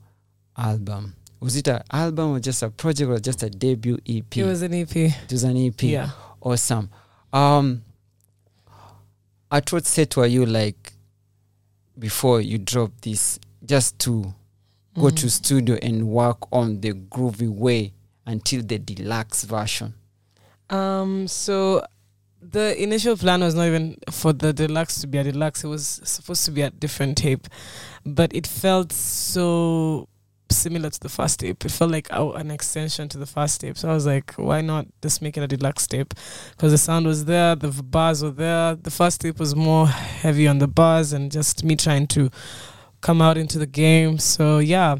album. 0.56 1.14
was 1.40 1.54
it 1.56 1.68
an 1.68 1.80
album 1.92 2.32
or 2.32 2.40
just 2.40 2.62
a 2.64 2.68
project 2.70 3.08
or 3.08 3.18
just 3.20 3.42
a 3.44 3.48
debut 3.48 3.96
ep 4.06 4.36
It 4.36 4.44
was 4.44 4.60
an 4.62 4.74
EP. 4.74 4.94
it 4.96 5.30
was 5.32 5.44
an 5.44 5.56
ep 5.56 5.80
Yeah. 5.82 6.10
awesome 6.42 6.90
um 7.32 7.82
at 9.50 9.72
what 9.72 9.86
state 9.86 10.16
were 10.16 10.26
you 10.26 10.44
like 10.46 10.92
before 11.98 12.40
you 12.40 12.58
dropped 12.58 13.02
this 13.02 13.38
just 13.64 13.98
to 13.98 14.34
go 14.94 15.10
to 15.10 15.26
Mhm. 15.26 15.30
studio 15.30 15.76
and 15.82 16.08
work 16.08 16.38
on 16.52 16.80
the 16.80 16.92
groovy 16.92 17.48
way 17.48 17.92
until 18.26 18.62
the 18.62 18.78
deluxe 18.78 19.44
version 19.44 19.94
Um, 20.70 21.26
so 21.28 21.82
the 22.42 22.80
initial 22.82 23.16
plan 23.16 23.40
was 23.40 23.54
not 23.54 23.66
even 23.68 23.96
for 24.10 24.32
the 24.34 24.52
deluxe 24.52 25.00
to 25.00 25.06
be 25.06 25.16
a 25.18 25.24
deluxe. 25.24 25.64
It 25.64 25.68
was 25.68 26.00
supposed 26.04 26.44
to 26.44 26.50
be 26.50 26.60
a 26.60 26.68
different 26.70 27.16
tape, 27.16 27.48
but 28.04 28.30
it 28.34 28.46
felt 28.46 28.92
so 28.92 30.08
similar 30.52 30.90
to 30.90 31.00
the 31.00 31.08
first 31.08 31.40
tape. 31.40 31.64
It 31.64 31.70
felt 31.70 31.90
like 31.90 32.08
oh, 32.10 32.32
an 32.32 32.50
extension 32.50 33.08
to 33.10 33.18
the 33.18 33.26
first 33.26 33.60
tape. 33.60 33.76
So 33.78 33.90
I 33.90 33.94
was 33.94 34.06
like, 34.06 34.32
why 34.34 34.60
not 34.60 34.86
just 35.02 35.22
make 35.22 35.36
it 35.36 35.42
a 35.42 35.48
deluxe 35.48 35.86
tape? 35.86 36.14
Because 36.50 36.72
the 36.72 36.78
sound 36.78 37.06
was 37.06 37.24
there, 37.24 37.54
the 37.54 37.70
bars 37.82 38.22
were 38.22 38.30
there. 38.30 38.74
The 38.74 38.90
first 38.90 39.20
tape 39.20 39.38
was 39.38 39.54
more 39.54 39.86
heavy 39.86 40.46
on 40.46 40.58
the 40.58 40.68
bars 40.68 41.12
and 41.12 41.30
just 41.30 41.64
me 41.64 41.76
trying 41.76 42.06
to 42.08 42.30
come 43.00 43.22
out 43.22 43.36
into 43.36 43.58
the 43.58 43.66
game. 43.66 44.18
So 44.18 44.58
yeah. 44.58 44.96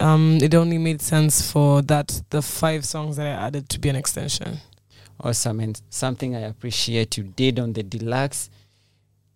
Um, 0.00 0.38
it 0.42 0.54
only 0.56 0.76
made 0.78 1.00
sense 1.00 1.50
for 1.50 1.80
that 1.82 2.22
the 2.30 2.42
five 2.42 2.84
songs 2.84 3.16
that 3.16 3.26
I 3.26 3.46
added 3.46 3.68
to 3.70 3.78
be 3.78 3.88
an 3.88 3.96
extension. 3.96 4.58
Awesome. 5.20 5.60
And 5.60 5.80
something 5.88 6.34
I 6.34 6.40
appreciate 6.40 7.16
you 7.16 7.24
did 7.24 7.60
on 7.60 7.72
the 7.72 7.82
deluxe, 7.82 8.50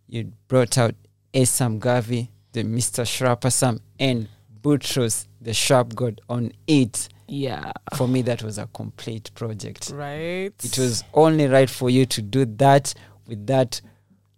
you 0.09 0.33
brought 0.49 0.77
out 0.77 0.95
Asum 1.33 1.79
Garvey, 1.79 2.31
the 2.53 2.65
Mr. 2.65 3.05
Shrapasam, 3.05 3.81
and 4.01 4.29
Boutross, 4.61 5.28
the 5.41 5.53
Shrap 5.53 5.95
God 5.95 6.21
on 6.29 6.53
it. 6.67 7.09
Yeah. 7.29 7.73
For 7.97 8.09
me, 8.09 8.23
that 8.23 8.43
was 8.43 8.59
a 8.59 8.67
complete 8.69 9.31
project. 9.35 9.91
Right. 9.95 10.53
It 10.65 10.79
was 10.79 11.05
only 11.15 11.47
right 11.47 11.69
for 11.71 11.91
you 11.91 12.07
to 12.07 12.23
do 12.23 12.45
that 12.57 12.95
with 13.27 13.47
that, 13.47 13.81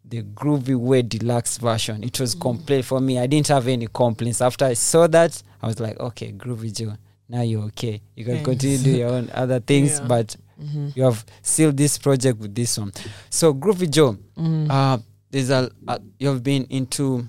the 0.04 0.23
Groovy 0.23 0.75
Way 0.76 1.02
deluxe 1.02 1.59
version. 1.59 2.02
It 2.02 2.19
was 2.19 2.35
Mhm. 2.35 2.40
complete 2.40 2.85
for 2.85 3.00
me. 3.00 3.19
I 3.19 3.26
didn't 3.28 3.47
have 3.49 3.69
any 3.69 3.87
complaints. 3.87 4.40
After 4.40 4.64
I 4.64 4.75
saw 4.75 5.07
that, 5.07 5.40
I 5.62 5.69
was 5.69 5.78
like, 5.78 6.00
okay, 6.00 6.33
Groovy 6.33 6.75
Jo, 6.76 6.95
now 7.28 7.42
you're 7.42 7.62
okay. 7.66 8.02
You 8.16 8.25
can 8.25 8.35
Thanks. 8.35 8.49
continue 8.49 8.78
to 8.78 8.85
do 8.85 8.90
your 8.90 9.11
own 9.11 9.30
other 9.33 9.61
things, 9.66 9.99
Yeah. 10.00 10.07
but 10.07 10.37
Mm-hmm. 10.61 10.88
you 10.95 11.04
have 11.04 11.25
sealed 11.40 11.76
this 11.78 11.97
project 11.97 12.38
with 12.38 12.54
this 12.54 12.76
one. 12.76 12.92
So 13.30 13.54
Groovy 13.54 13.88
Jo, 13.90 14.12
Mm-hmm. 14.37 14.71
uh, 14.71 14.99
there's 15.30 15.49
a, 15.50 15.71
a 15.88 16.00
you've 16.19 16.42
been 16.42 16.64
into 16.64 17.26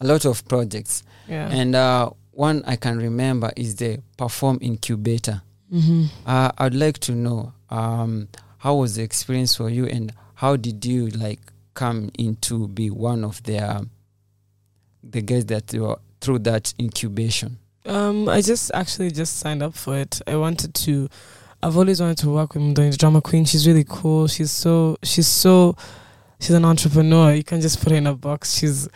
a 0.00 0.06
lot 0.06 0.24
of 0.24 0.46
projects, 0.46 1.02
yeah. 1.28 1.48
and 1.50 1.74
uh, 1.74 2.10
one 2.34 2.62
I 2.66 2.76
can 2.76 2.98
remember 2.98 3.52
is 3.56 3.76
the 3.76 4.00
Perform 4.16 4.58
Incubator. 4.60 5.42
mm-hmm. 5.72 6.04
Uh, 6.26 6.50
I'd 6.58 6.74
like 6.74 6.98
to 7.00 7.12
know 7.12 7.52
um, 7.70 8.28
how 8.58 8.76
was 8.76 8.96
the 8.96 9.02
experience 9.02 9.56
for 9.56 9.68
you, 9.70 9.86
and 9.86 10.12
how 10.34 10.56
did 10.56 10.84
you 10.84 11.08
like 11.08 11.40
come 11.74 12.10
into 12.18 12.68
be 12.68 12.90
one 12.90 13.24
of 13.24 13.42
the 13.42 13.58
um, 13.58 13.90
the 15.02 15.20
guys 15.20 15.46
that 15.46 15.72
were 15.74 15.98
through 16.20 16.38
that 16.40 16.72
incubation. 16.80 17.58
Um, 17.84 18.28
I 18.28 18.40
just 18.40 18.70
actually 18.72 19.10
just 19.10 19.38
signed 19.38 19.62
up 19.62 19.74
for 19.74 19.96
it. 19.98 20.20
I 20.26 20.36
wanted 20.36 20.74
to. 20.74 21.08
I've 21.62 21.76
always 21.76 22.00
wanted 22.00 22.18
to 22.18 22.30
work 22.30 22.54
with 22.54 22.62
Muthoni, 22.62 22.96
Drummer 22.96 23.20
Queen. 23.20 23.44
She's 23.44 23.66
really 23.66 23.84
cool. 23.86 24.26
She's 24.26 24.50
so. 24.50 24.96
She's 25.02 25.26
so. 25.28 25.76
She's 26.40 26.54
an 26.54 26.64
entrepreneur. 26.64 27.32
You 27.34 27.44
can't 27.44 27.62
just 27.62 27.82
put 27.82 27.92
her 27.92 27.98
in 27.98 28.06
a 28.06 28.14
box. 28.14 28.54
She's 28.58 28.88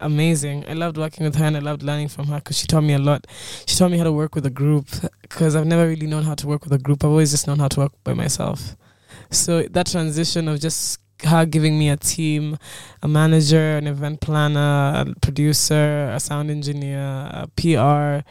amazing. 0.00 0.64
I 0.68 0.72
loved 0.72 0.96
working 0.96 1.24
with 1.24 1.36
her 1.36 1.44
and 1.44 1.56
I 1.56 1.60
loved 1.60 1.82
learning 1.82 2.08
from 2.08 2.26
her 2.26 2.36
because 2.36 2.58
she 2.58 2.66
taught 2.66 2.82
me 2.82 2.94
a 2.94 2.98
lot. 2.98 3.26
She 3.66 3.76
taught 3.76 3.90
me 3.90 3.98
how 3.98 4.04
to 4.04 4.12
work 4.12 4.34
with 4.34 4.46
a 4.46 4.50
group 4.50 4.86
because 5.22 5.56
I've 5.56 5.66
never 5.66 5.88
really 5.88 6.06
known 6.06 6.22
how 6.22 6.34
to 6.34 6.46
work 6.46 6.64
with 6.64 6.72
a 6.72 6.78
group. 6.78 7.04
I've 7.04 7.10
always 7.10 7.30
just 7.30 7.46
known 7.46 7.58
how 7.58 7.68
to 7.68 7.80
work 7.80 7.92
by 8.04 8.14
myself. 8.14 8.76
So 9.30 9.62
that 9.62 9.86
transition 9.86 10.48
of 10.48 10.60
just 10.60 11.00
her 11.24 11.46
giving 11.46 11.78
me 11.78 11.88
a 11.88 11.96
team, 11.96 12.58
a 13.02 13.08
manager, 13.08 13.76
an 13.76 13.86
event 13.86 14.20
planner, 14.20 15.04
a 15.06 15.20
producer, 15.20 16.10
a 16.12 16.20
sound 16.20 16.50
engineer, 16.50 17.00
a 17.00 17.48
PR. 17.56 18.26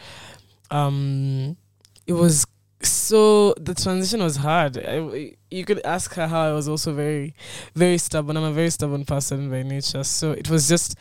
Um, 0.73 1.57
it 2.05 2.13
was 2.13 2.45
so 2.85 3.53
the 3.59 3.73
transition 3.73 4.21
was 4.21 4.37
hard. 4.37 4.77
I, 4.77 5.33
you 5.51 5.65
could 5.65 5.85
ask 5.85 6.13
her 6.15 6.27
how 6.27 6.41
I 6.41 6.53
was 6.53 6.67
also 6.67 6.93
very, 6.93 7.33
very 7.75 7.97
stubborn. 7.97 8.37
I'm 8.37 8.43
a 8.43 8.51
very 8.51 8.69
stubborn 8.69 9.05
person 9.05 9.49
by 9.49 9.63
nature. 9.63 10.03
So 10.03 10.31
it 10.31 10.49
was 10.49 10.67
just 10.67 10.95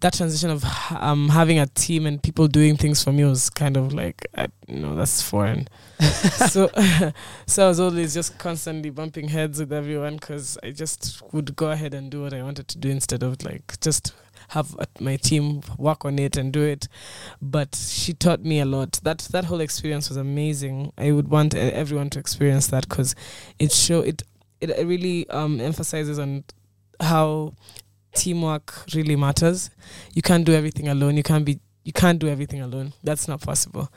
that 0.00 0.12
transition 0.12 0.50
of 0.50 0.64
um 0.92 1.28
having 1.28 1.58
a 1.58 1.66
team 1.66 2.06
and 2.06 2.22
people 2.22 2.46
doing 2.46 2.76
things 2.76 3.02
for 3.02 3.12
me 3.12 3.24
was 3.24 3.50
kind 3.50 3.76
of 3.76 3.92
like 3.92 4.26
I, 4.36 4.46
you 4.68 4.78
know 4.78 4.94
that's 4.94 5.22
foreign. 5.22 5.68
so 6.00 6.70
so 7.46 7.64
I 7.64 7.68
was 7.68 7.80
always 7.80 8.14
just 8.14 8.38
constantly 8.38 8.90
bumping 8.90 9.28
heads 9.28 9.58
with 9.58 9.72
everyone 9.72 10.16
because 10.16 10.56
I 10.62 10.70
just 10.70 11.22
would 11.32 11.56
go 11.56 11.70
ahead 11.70 11.94
and 11.94 12.10
do 12.10 12.22
what 12.22 12.32
I 12.32 12.42
wanted 12.42 12.68
to 12.68 12.78
do 12.78 12.88
instead 12.90 13.22
of 13.22 13.42
like 13.42 13.80
just 13.80 14.14
have 14.48 14.74
my 15.00 15.16
team 15.16 15.62
work 15.76 16.04
on 16.04 16.18
it 16.18 16.36
and 16.36 16.52
do 16.52 16.62
it. 16.62 16.88
But 17.40 17.74
she 17.74 18.12
taught 18.12 18.42
me 18.44 18.60
a 18.60 18.64
lot. 18.64 19.00
That 19.02 19.18
that 19.30 19.44
whole 19.44 19.60
experience 19.60 20.08
was 20.08 20.16
amazing. 20.16 20.92
I 20.98 21.12
would 21.12 21.28
want 21.28 21.54
everyone 21.54 22.10
to 22.10 22.18
experience 22.18 22.68
that 22.68 22.88
because 22.88 23.14
it 23.58 23.72
show 23.72 24.00
it 24.00 24.22
it 24.60 24.86
really 24.86 25.28
um, 25.30 25.60
emphasizes 25.60 26.18
on 26.18 26.44
how 27.00 27.54
teamwork 28.14 28.84
really 28.94 29.16
matters. 29.16 29.70
You 30.14 30.22
can't 30.22 30.44
do 30.44 30.52
everything 30.52 30.88
alone. 30.88 31.16
You 31.16 31.22
can't 31.22 31.44
be 31.44 31.60
you 31.84 31.92
can't 31.92 32.18
do 32.18 32.28
everything 32.28 32.60
alone. 32.60 32.92
That's 33.02 33.28
not 33.28 33.40
possible. 33.40 33.90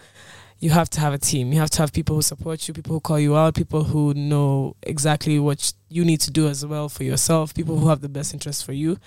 You 0.61 0.69
have 0.69 0.91
to 0.91 0.99
have 0.99 1.11
a 1.11 1.17
team. 1.17 1.51
You 1.51 1.59
have 1.59 1.71
to 1.71 1.79
have 1.79 1.91
people 1.91 2.15
who 2.15 2.21
support 2.21 2.67
you, 2.67 2.73
people 2.75 2.93
who 2.93 2.99
call 2.99 3.19
you 3.19 3.35
out, 3.35 3.55
people 3.55 3.83
who 3.83 4.13
know 4.13 4.75
exactly 4.83 5.39
what 5.39 5.73
you 5.89 6.05
need 6.05 6.21
to 6.21 6.29
do 6.29 6.47
as 6.47 6.63
well 6.63 6.87
for 6.87 7.03
yourself, 7.03 7.55
people 7.55 7.79
who 7.79 7.89
have 7.89 8.01
the 8.01 8.07
best 8.07 8.31
interest 8.31 8.63
for 8.63 8.71
you, 8.71 8.97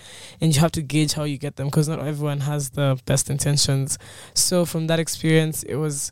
and 0.40 0.52
you 0.52 0.60
have 0.60 0.72
to 0.72 0.82
gauge 0.82 1.12
how 1.12 1.22
you 1.22 1.38
get 1.38 1.54
them 1.54 1.68
because 1.68 1.88
not 1.88 2.00
everyone 2.00 2.40
has 2.40 2.70
the 2.70 3.00
best 3.06 3.30
intentions. 3.30 3.98
So 4.34 4.64
from 4.64 4.88
that 4.88 4.98
experience, 4.98 5.62
it 5.62 5.76
was 5.76 6.10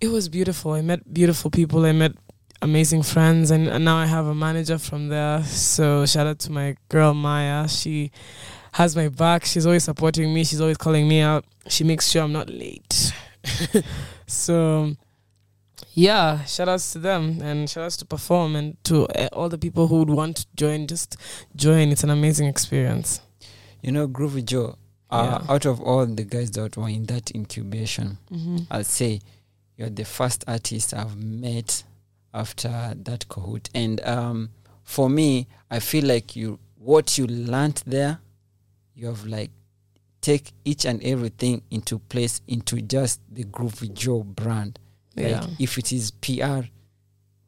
it 0.00 0.08
was 0.08 0.28
beautiful. 0.28 0.72
I 0.72 0.80
met 0.80 1.12
beautiful 1.12 1.50
people. 1.50 1.84
I 1.84 1.90
met 1.92 2.12
amazing 2.62 3.02
friends 3.02 3.50
and, 3.50 3.66
and 3.68 3.84
now 3.84 3.96
I 3.96 4.06
have 4.06 4.26
a 4.26 4.34
manager 4.34 4.78
from 4.78 5.08
there. 5.08 5.42
So 5.42 6.06
shout 6.06 6.28
out 6.28 6.38
to 6.40 6.52
my 6.52 6.76
girl 6.88 7.14
Maya. 7.14 7.68
She 7.68 8.12
has 8.72 8.94
my 8.94 9.08
back. 9.08 9.44
She's 9.44 9.66
always 9.66 9.84
supporting 9.84 10.32
me. 10.32 10.44
She's 10.44 10.60
always 10.60 10.76
calling 10.76 11.08
me 11.08 11.20
out. 11.20 11.44
She 11.68 11.82
makes 11.82 12.08
sure 12.08 12.22
I'm 12.22 12.32
not 12.32 12.48
late. 12.48 13.12
So 14.26 14.94
yeah, 15.94 16.44
shout 16.44 16.68
outs 16.68 16.92
to 16.92 16.98
them 16.98 17.40
and 17.42 17.68
shout 17.68 17.84
outs 17.84 17.96
to 17.98 18.04
perform 18.04 18.56
and 18.56 18.82
to 18.84 19.06
uh, 19.08 19.28
all 19.32 19.48
the 19.48 19.58
people 19.58 19.86
who 19.88 19.98
would 20.00 20.10
want 20.10 20.36
to 20.38 20.46
join. 20.56 20.86
Just 20.86 21.16
join. 21.54 21.90
It's 21.90 22.04
an 22.04 22.10
amazing 22.10 22.46
experience. 22.48 23.20
You 23.82 23.92
know, 23.92 24.08
Groovy 24.08 24.44
Jo, 24.44 24.76
uh, 25.10 25.40
Yeah. 25.46 25.52
out 25.54 25.64
of 25.66 25.80
all 25.80 26.06
the 26.06 26.24
guys 26.24 26.50
that 26.52 26.76
were 26.76 26.88
in 26.88 27.04
that 27.06 27.30
incubation, 27.34 28.18
Mm-hmm. 28.32 28.58
I'll 28.70 28.84
say 28.84 29.20
you're 29.76 29.90
the 29.90 30.04
first 30.04 30.44
artist 30.48 30.94
I've 30.94 31.16
met 31.16 31.84
after 32.34 32.94
that 32.96 33.28
cohort 33.28 33.68
And 33.74 34.00
um, 34.06 34.50
for 34.82 35.08
me, 35.08 35.46
I 35.70 35.78
feel 35.80 36.04
like 36.04 36.34
you 36.36 36.58
what 36.78 37.18
you 37.18 37.26
learned 37.26 37.82
there, 37.86 38.18
you 38.94 39.06
have 39.06 39.26
like 39.26 39.50
take 40.26 40.50
each 40.64 40.84
and 40.84 41.00
everything 41.04 41.62
into 41.70 42.00
place 42.00 42.40
into 42.48 42.82
just 42.82 43.20
the 43.30 43.44
Groovy 43.44 43.94
Jo 43.94 44.24
brand. 44.24 44.76
Yeah. 45.14 45.40
Like 45.42 45.50
if 45.60 45.78
it 45.78 45.92
is 45.92 46.10
PR 46.10 46.62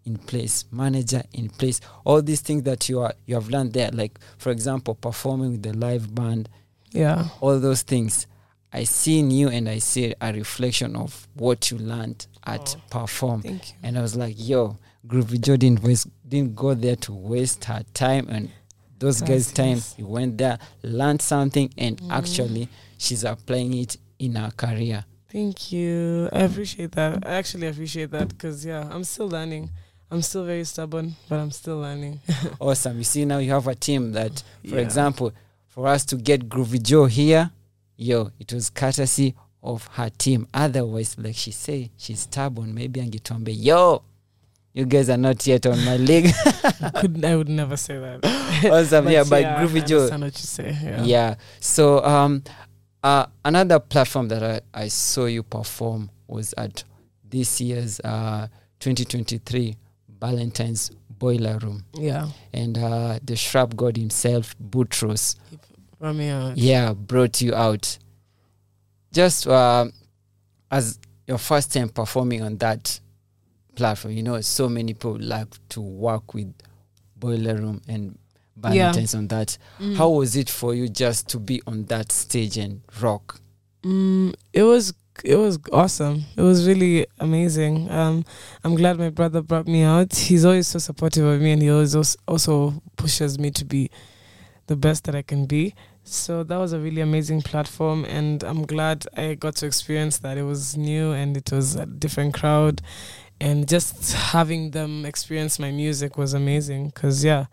in 0.05 0.17
place, 0.17 0.65
manager 0.71 1.23
in 1.33 1.49
place, 1.49 1.81
all 2.05 2.23
these 2.23 2.41
things 2.41 2.63
that 2.63 2.89
you 2.89 3.01
are 3.01 3.15
you 3.27 3.35
have 3.35 3.51
learned 3.51 3.73
there, 3.73 3.91
like 3.93 4.17
for 4.39 4.51
example, 4.53 4.95
performing 4.95 5.51
with 5.53 5.63
the 5.65 5.73
live 5.73 6.15
band, 6.15 6.49
yeah. 6.93 7.27
all 7.41 7.59
those 7.59 7.83
things. 7.83 8.29
I 8.73 8.85
see 8.85 9.19
in 9.19 9.33
you 9.33 9.49
and 9.49 9.69
I 9.69 9.79
see 9.79 10.15
a 10.21 10.33
reflection 10.33 10.95
of 10.95 11.27
what 11.35 11.73
you 11.73 11.79
learned 11.79 12.29
at 12.47 12.77
Oh. 12.77 12.83
perform. 12.91 13.43
Thank 13.43 13.71
you. 13.71 13.75
And 13.83 13.99
I 13.99 14.03
was 14.03 14.15
like, 14.15 14.37
yo, 14.39 14.77
Groovy 15.07 15.41
Jo 15.41 15.57
didn't, 15.57 15.83
waste, 15.83 16.07
didn't 16.29 16.55
go 16.55 16.75
there 16.75 16.97
to 16.97 17.13
waste 17.13 17.65
her 17.65 17.83
time 17.95 18.29
and 18.29 18.51
those 18.99 19.21
guys' 19.23 19.53
time. 19.53 19.81
He 19.97 20.03
went 20.03 20.39
there, 20.39 20.59
learned 20.83 21.23
something, 21.23 21.73
and 21.77 21.97
Mm. 22.01 22.11
actually 22.13 22.69
she's 22.97 23.25
applying 23.25 23.75
it 23.75 23.97
in 24.19 24.35
her 24.35 24.51
career. 24.57 25.05
Thank 25.31 25.73
you. 25.73 26.29
I 26.33 26.41
appreciate 26.41 26.93
that. 26.93 27.27
I 27.27 27.35
actually 27.35 27.67
appreciate 27.67 28.11
that 28.13 28.29
because, 28.29 28.65
yeah, 28.65 28.89
I'm 28.91 29.05
still 29.05 29.29
learning. 29.29 29.71
I'm 30.11 30.23
still 30.23 30.45
very 30.47 30.65
stubborn, 30.65 31.17
but 31.29 31.39
I'm 31.39 31.51
still 31.51 31.81
learning. 31.81 32.21
awesome. 32.61 32.97
You 32.97 33.05
see, 33.05 33.25
now 33.27 33.39
you 33.39 33.51
have 33.53 33.67
a 33.69 33.75
team 33.75 34.13
that, 34.13 34.43
for 34.67 34.77
Yeah. 34.77 34.81
example, 34.81 35.33
for 35.67 35.87
us 35.87 36.05
to 36.07 36.17
get 36.17 36.49
Groovy 36.49 36.83
Jo 36.83 37.05
here, 37.05 37.51
yo, 37.97 38.31
it 38.41 38.53
was 38.55 38.71
courtesy 38.71 39.35
of 39.63 39.87
her 39.93 40.09
team. 40.09 40.47
Otherwise, 40.55 41.17
like 41.19 41.35
she 41.37 41.51
say, 41.51 41.91
she's 41.99 42.21
stubborn. 42.21 42.75
Maybe 42.75 43.01
Angitombe, 43.01 43.53
yo, 43.55 44.03
you 44.79 44.87
guys 44.87 45.11
are 45.11 45.17
not 45.17 45.45
yet 45.45 45.67
on 45.67 45.85
my 45.85 45.97
league. 45.97 46.33
Could, 46.95 47.25
I 47.25 47.35
would 47.35 47.49
never 47.49 47.77
say 47.77 47.99
that. 47.99 48.21
awesome. 48.71 49.09
yeah, 49.09 49.25
but 49.29 49.45
I 49.45 49.65
Groovy 49.67 49.85
Jo. 49.87 49.97
understand 49.99 50.23
what 50.23 50.33
you 50.39 50.45
say. 50.47 50.79
Yeah. 50.83 51.03
Yeah. 51.03 51.35
So 51.59 52.05
um, 52.05 52.45
uh, 53.03 53.27
another 53.45 53.81
platform 53.81 54.29
that 54.29 54.43
I, 54.75 54.83
I 54.85 54.89
saw 54.89 55.25
you 55.27 55.43
perform 55.43 56.11
was 56.29 56.55
at 56.57 56.85
this 57.29 57.61
year's 57.61 57.99
uh, 58.01 58.47
2023 58.79 59.77
Valentine's 60.21 60.93
Boiler 61.11 61.59
Room, 61.59 61.85
Yeah. 61.95 62.29
and 62.55 62.79
uh, 62.79 63.19
the 63.25 63.35
Shrap 63.35 63.75
God 63.75 63.97
himself, 63.97 64.55
Boutross, 64.61 65.35
Run 65.99 66.17
me 66.17 66.29
out. 66.29 66.57
yeah, 66.57 66.93
brought 66.93 67.41
you 67.41 67.53
out. 67.57 67.99
Just 69.13 69.49
uh, 69.49 69.87
as 70.71 71.01
your 71.27 71.39
first 71.39 71.73
time 71.73 71.89
performing 71.89 72.43
on 72.43 72.57
that 72.59 73.01
platform, 73.79 74.13
you 74.15 74.23
know, 74.23 74.41
so 74.43 74.69
many 74.69 74.93
people 74.95 75.17
like 75.21 75.49
to 75.71 75.81
work 75.81 76.35
with 76.35 76.53
Boiler 77.17 77.55
Room 77.57 77.81
and 77.89 78.19
Yeah. 78.63 78.71
Valentine's 78.91 79.15
on 79.15 79.29
that. 79.29 79.57
Mm. 79.81 79.97
How 79.97 80.09
was 80.11 80.35
it 80.37 80.51
for 80.51 80.75
you 80.75 80.89
just 80.89 81.29
to 81.29 81.39
be 81.39 81.63
on 81.67 81.85
that 81.87 82.11
stage 82.13 82.59
and 82.59 82.81
rock? 83.01 83.41
Mm, 83.85 84.35
it 84.53 84.65
was 84.65 84.93
it 85.25 85.37
was 85.37 85.59
awesome. 85.73 86.25
It 86.37 86.43
was 86.43 86.67
really 86.69 87.07
amazing. 87.19 87.91
Um, 87.91 88.25
I'm 88.65 88.75
glad 88.77 88.99
my 88.99 89.11
brother 89.11 89.43
brought 89.43 89.67
me 89.67 89.83
out. 89.83 90.15
He's 90.15 90.45
always 90.45 90.69
so 90.69 90.79
supportive 90.79 91.25
of 91.25 91.41
me, 91.41 91.51
and 91.53 91.63
he 91.63 91.71
always 91.71 91.95
also 92.27 92.81
pushes 92.97 93.37
me 93.39 93.51
to 93.53 93.65
be 93.65 93.91
the 94.69 94.77
best 94.77 95.05
that 95.05 95.15
I 95.17 95.23
can 95.23 95.47
be. 95.47 95.75
So 96.05 96.43
that 96.45 96.57
was 96.57 96.73
a 96.73 96.79
really 96.79 97.01
amazing 97.03 97.43
platform, 97.43 98.05
and 98.05 98.43
I'm 98.45 98.63
glad 98.65 99.07
I 99.17 99.35
got 99.35 99.57
to 99.57 99.67
experience 99.67 100.19
that. 100.19 100.39
It 100.39 100.45
was 100.45 100.77
new 100.77 101.13
and 101.13 101.37
it 101.37 101.51
was 101.53 101.75
a 101.77 101.85
different 101.87 102.33
crowd, 102.35 102.81
and 103.41 103.69
just 103.69 104.13
having 104.13 104.71
them 104.73 105.05
experience 105.07 105.59
my 105.59 105.71
music 105.71 106.17
was 106.19 106.35
amazing. 106.35 106.91
Cause 106.93 107.25
yeah, 107.25 107.47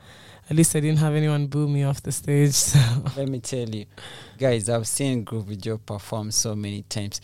at 0.49 0.55
least 0.55 0.75
I 0.75 0.79
didn't 0.79 0.99
have 0.99 1.13
anyone 1.15 1.47
boo 1.47 1.67
me 1.67 1.83
off 1.83 2.01
the 2.01 2.11
stage. 2.11 2.53
So. 2.71 2.79
Let 3.17 3.27
me 3.29 3.39
tell 3.39 3.67
you, 3.69 3.85
guys, 4.37 4.69
I've 4.69 4.87
seen 4.87 5.23
Groovy 5.25 5.59
Jo 5.61 5.77
perform 5.77 6.31
so 6.31 6.55
many 6.55 6.83
times. 6.83 7.21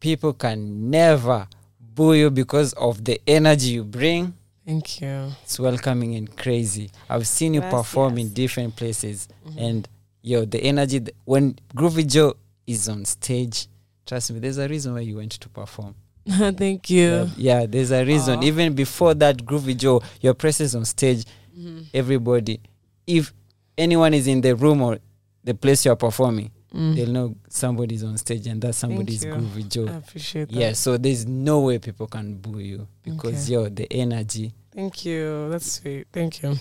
People 0.00 0.32
can 0.34 0.90
never 0.90 1.48
boo 1.80 2.12
you 2.14 2.30
because 2.30 2.72
of 2.74 3.04
the 3.04 3.20
energy 3.26 3.70
you 3.70 3.84
bring. 3.84 4.34
Thank 4.64 5.00
you. 5.00 5.30
It's 5.44 5.58
welcoming 5.60 6.16
and 6.16 6.36
crazy. 6.36 6.90
I've 7.08 7.26
seen 7.26 7.54
you 7.54 7.60
perform 7.62 8.18
in 8.18 8.32
different 8.34 8.74
places, 8.76 9.28
Mhm. 9.48 9.60
and 9.68 9.88
yo, 10.22 10.44
the 10.44 10.60
energy 10.62 10.98
th- 11.00 11.14
when 11.24 11.54
Groovy 11.74 12.04
Jo 12.06 12.34
is 12.66 12.88
on 12.88 13.04
stage. 13.04 13.68
Trust 14.04 14.32
me, 14.32 14.40
there's 14.40 14.58
a 14.58 14.68
reason 14.68 14.92
why 14.94 15.00
you 15.00 15.16
went 15.16 15.32
to 15.32 15.48
perform. 15.48 15.94
Thank 16.56 16.90
you. 16.90 17.30
Yeah, 17.36 17.60
yeah, 17.60 17.66
there's 17.66 17.90
a 17.92 18.04
reason. 18.04 18.40
Aw. 18.40 18.42
Even 18.42 18.74
before 18.74 19.14
that, 19.14 19.36
Groovy 19.38 19.76
Jo, 19.76 20.02
your 20.20 20.34
presence 20.34 20.74
on 20.74 20.84
stage, 20.84 21.24
Mhm. 21.58 21.86
everybody, 21.94 22.60
if 23.06 23.32
anyone 23.78 24.12
is 24.14 24.26
in 24.26 24.40
the 24.40 24.54
room 24.54 24.82
or 24.82 24.98
the 25.44 25.54
place 25.54 25.84
you're 25.84 25.96
performing, 25.96 26.50
Mm. 26.74 26.94
they'll 26.96 27.10
know 27.12 27.34
somebody's 27.48 28.02
on 28.02 28.18
stage 28.18 28.46
and 28.48 28.60
that 28.60 28.74
somebody's. 28.74 29.24
Groovy 29.24 29.68
Jo. 29.68 29.86
I 29.86 29.96
appreciate 29.96 30.48
that. 30.48 30.54
Yeah, 30.58 30.72
so 30.72 30.98
there's 30.98 31.24
no 31.26 31.60
way 31.60 31.78
people 31.78 32.06
can 32.08 32.34
boo 32.34 32.58
you 32.58 32.86
because 33.02 33.44
Okay. 33.44 33.52
yo, 33.54 33.68
the 33.68 33.90
energy. 33.92 34.52
Thank 34.74 35.04
you. 35.06 35.48
That's 35.50 35.72
sweet. 35.80 36.06
Thank 36.12 36.42
you. 36.42 36.56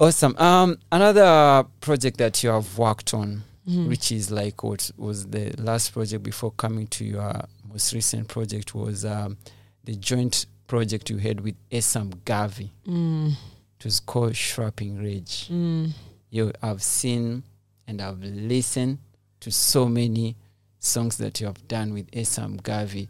Awesome. 0.00 0.34
Um, 0.38 0.78
another 0.90 1.64
project 1.80 2.16
that 2.18 2.42
you 2.42 2.48
have 2.50 2.78
worked 2.78 3.12
on, 3.14 3.42
Mhm. 3.68 3.86
which 3.88 4.10
is 4.10 4.30
like 4.30 4.62
what 4.64 4.90
was 4.96 5.26
the 5.26 5.52
last 5.58 5.92
project 5.92 6.22
before 6.24 6.50
coming 6.52 6.86
to 6.88 7.04
your 7.04 7.44
most 7.72 7.92
recent 7.92 8.28
project, 8.28 8.74
was 8.74 9.04
um, 9.04 9.36
the 9.84 9.94
joint 9.96 10.46
project 10.66 11.10
you 11.10 11.18
had 11.18 11.40
with 11.40 11.54
Asum 11.70 12.24
Garvey. 12.24 12.70
Mm. 12.86 13.32
It 13.78 13.84
was 13.84 14.00
called 14.00 14.32
Shrappin 14.34 15.02
Rage. 15.02 15.48
Mm. 15.50 15.92
Yo, 16.30 16.52
I've 16.62 16.82
seen 16.82 17.42
and 17.86 18.00
I've 18.00 18.22
listened 18.22 18.98
to 19.40 19.50
so 19.50 19.86
many 19.88 20.36
songs 20.78 21.16
that 21.18 21.40
you 21.40 21.46
have 21.46 21.66
done 21.66 21.92
with 21.92 22.10
Asum 22.12 22.62
Garvey. 22.62 23.08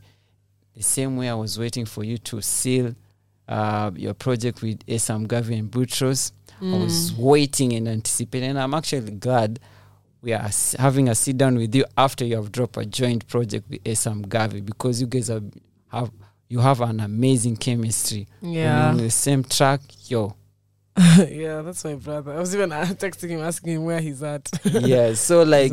The 0.75 0.83
same 0.83 1.17
way 1.17 1.29
I 1.29 1.35
was 1.35 1.59
waiting 1.59 1.85
for 1.87 2.05
you 2.05 2.19
to 2.19 2.41
seal 2.41 2.95
uh, 3.49 3.91
your 3.97 4.15
project 4.15 4.63
with 4.63 4.85
Asum 4.87 5.27
Garvey 5.27 5.57
and 5.57 5.71
Boutross. 5.71 6.33
I 6.63 6.77
was 6.77 7.13
Mm. 7.13 7.17
waiting 7.19 7.73
and 7.73 7.89
anticipating. 7.89 8.51
And 8.51 8.59
I'm 8.61 8.75
actually 8.75 9.11
glad 9.13 9.59
we 10.23 10.33
are 10.33 10.51
having 10.79 11.09
a 11.09 11.15
sit 11.15 11.39
down 11.39 11.57
with 11.57 11.75
you 11.75 11.85
after 11.97 12.25
you 12.25 12.37
have 12.37 12.53
dropped 12.53 12.77
a 12.77 12.85
joint 12.85 13.27
project 13.27 13.69
with 13.71 13.83
Asum 13.85 14.29
Garvey 14.29 14.61
because 14.61 15.01
you 15.01 15.07
guys 15.07 15.29
have, 15.29 15.45
have 15.89 16.11
you 16.49 16.59
have 16.59 16.81
an 16.81 17.01
amazing 17.01 17.57
chemistry. 17.57 18.27
Yeah. 18.43 18.89
on 18.89 18.97
the 18.99 19.11
same 19.11 19.45
track, 19.45 19.81
yo. 20.09 20.35
yeah, 21.29 21.63
that's 21.63 21.85
my 21.85 21.95
brother. 21.95 22.33
I 22.33 22.41
was 22.41 22.55
even 22.55 22.73
uh, 22.73 22.85
texting 22.85 23.31
him 23.31 23.41
asking 23.41 23.75
him 23.75 23.85
where 23.85 24.01
he's 24.01 24.23
at. 24.23 24.51
yeah. 24.65 25.15
So 25.15 25.45
like. 25.45 25.71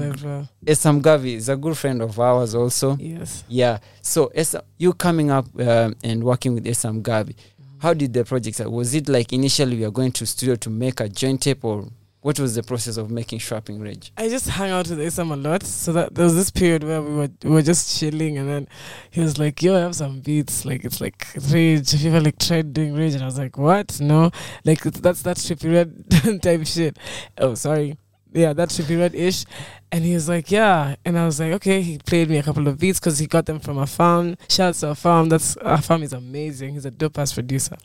Asum 0.66 1.02
Garvey 1.02 1.34
is 1.34 1.50
a 1.50 1.56
good 1.56 1.76
friend 1.76 2.02
of 2.02 2.18
ours 2.20 2.54
also. 2.54 2.96
Yes. 2.98 3.44
Yeah. 3.48 3.80
So 4.02 4.32
Asum, 4.36 4.62
you 4.78 4.94
coming 4.94 5.32
up 5.32 5.48
um, 5.60 5.96
and 6.04 6.24
working 6.24 6.54
with 6.54 6.66
Asum 6.66 7.02
Garvey, 7.02 7.36
how 7.80 7.94
did 7.94 8.14
the 8.14 8.24
project 8.24 8.56
start? 8.56 8.72
Was 8.72 8.94
it 8.94 9.10
like 9.10 9.34
initially 9.34 9.78
we 9.78 9.84
are 9.84 9.92
going 9.92 10.12
to 10.14 10.26
studio 10.26 10.56
to 10.56 10.70
make 10.70 11.00
a 11.00 11.10
joint 11.10 11.42
tape 11.42 11.66
or 11.66 11.88
what 12.28 12.38
was 12.42 12.56
the 12.56 12.62
process 12.62 12.98
of 12.98 13.10
making 13.10 13.40
Shrappin 13.40 13.82
Rage? 13.82 14.12
I 14.18 14.28
just 14.28 14.50
hung 14.50 14.70
out 14.70 14.90
with 14.90 15.00
Asum 15.00 15.32
a 15.32 15.38
lot. 15.38 15.64
So 15.64 15.94
that 15.94 16.14
there 16.14 16.26
was 16.26 16.36
this 16.36 16.52
period 16.52 16.84
where 16.84 17.02
we 17.02 17.16
were 17.16 17.30
we 17.42 17.52
were 17.52 17.62
just 17.62 17.98
chilling 17.98 18.38
and 18.38 18.50
then 18.50 18.68
he 19.12 19.22
was 19.22 19.38
like, 19.40 19.64
Yo, 19.64 19.78
I 19.78 19.80
have 19.80 19.96
some 19.96 20.20
beats, 20.20 20.66
like 20.66 20.84
it's 20.84 21.00
like 21.00 21.26
rage. 21.50 21.92
Have 21.92 22.02
you 22.02 22.10
ever 22.10 22.20
like 22.20 22.38
tried 22.38 22.74
doing 22.74 22.96
rage? 22.96 23.14
And 23.14 23.24
I 23.24 23.28
was 23.28 23.38
like, 23.38 23.58
What? 23.58 24.02
No. 24.02 24.32
Like 24.66 24.82
that's 24.82 25.22
that 25.22 25.38
trippy 25.38 25.72
red 25.72 26.42
type 26.44 26.68
shit. 26.68 27.00
Oh, 27.38 27.56
sorry. 27.56 27.98
Yeah, 28.34 28.52
that 28.52 28.70
trippy 28.76 29.00
red 29.00 29.16
ish. 29.16 29.46
And 29.94 30.04
he 30.04 30.14
was 30.14 30.28
like, 30.28 30.52
Yeah. 30.52 30.98
And 31.06 31.18
I 31.18 31.26
was 31.26 31.40
like, 31.40 31.54
Okay, 31.54 31.82
he 31.82 31.98
played 31.98 32.30
me 32.30 32.40
a 32.40 32.44
couple 32.44 32.68
of 32.68 32.78
beats 32.78 33.00
because 33.00 33.20
he 33.20 33.28
got 33.28 33.46
them 33.46 33.62
from 33.62 33.78
a 33.78 33.88
farm. 33.88 34.36
Shout 34.50 34.68
out 34.68 34.76
to 34.76 34.90
a 34.90 34.96
farm. 34.96 35.30
That's 35.30 35.56
a 35.62 35.82
farm 35.82 36.04
is 36.04 36.12
amazing. 36.12 36.74
He's 36.74 36.84
a 36.84 36.92
dope 36.92 37.18
ass 37.20 37.32
producer. 37.32 37.78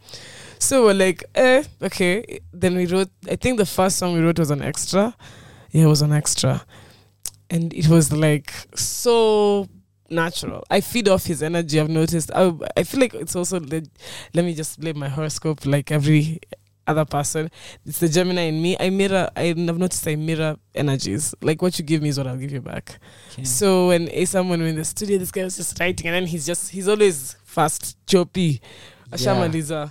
So 0.62 0.84
we're 0.84 0.94
like, 0.94 1.24
eh, 1.34 1.64
okay. 1.82 2.38
Then 2.52 2.76
we 2.76 2.86
wrote. 2.86 3.10
I 3.28 3.34
think 3.34 3.58
the 3.58 3.66
first 3.66 3.98
song 3.98 4.14
we 4.14 4.20
wrote 4.20 4.38
was 4.38 4.52
an 4.52 4.62
extra. 4.62 5.12
Yeah, 5.72 5.84
it 5.84 5.88
was 5.88 6.02
an 6.02 6.12
extra, 6.12 6.64
and 7.50 7.74
it 7.74 7.88
was 7.88 8.12
like 8.12 8.52
so 8.76 9.68
natural. 10.08 10.62
I 10.70 10.80
feed 10.80 11.08
off 11.08 11.24
his 11.26 11.42
energy. 11.42 11.80
I've 11.80 11.90
noticed. 11.90 12.30
I 12.32 12.52
I 12.76 12.84
feel 12.84 13.00
like 13.00 13.12
it's 13.12 13.34
also. 13.34 13.58
The, 13.58 13.84
let 14.34 14.44
me 14.44 14.54
just 14.54 14.78
blame 14.78 15.00
my 15.00 15.08
horoscope 15.08 15.66
like 15.66 15.90
every 15.90 16.38
other 16.86 17.06
person. 17.06 17.50
It's 17.84 17.98
the 17.98 18.08
Gemini 18.08 18.42
in 18.42 18.62
me. 18.62 18.76
I 18.78 18.90
mirror. 18.90 19.30
I've 19.34 19.56
noticed 19.56 20.06
I 20.06 20.14
mirror 20.14 20.58
energies. 20.76 21.34
Like 21.42 21.60
what 21.60 21.76
you 21.76 21.84
give 21.84 22.02
me 22.02 22.10
is 22.10 22.18
what 22.18 22.28
I'll 22.28 22.36
give 22.36 22.52
you 22.52 22.60
back. 22.60 23.00
Okay. 23.32 23.42
So 23.42 23.88
when 23.88 24.06
when 24.06 24.60
we're 24.60 24.66
in 24.68 24.76
the 24.76 24.84
studio, 24.84 25.18
this 25.18 25.32
guy 25.32 25.42
was 25.42 25.56
just 25.56 25.80
writing, 25.80 26.06
and 26.06 26.14
then 26.14 26.26
he's 26.26 26.46
just 26.46 26.70
he's 26.70 26.86
always 26.86 27.34
fast, 27.42 27.96
choppy. 28.06 28.60
Ashamaliza. 29.10 29.90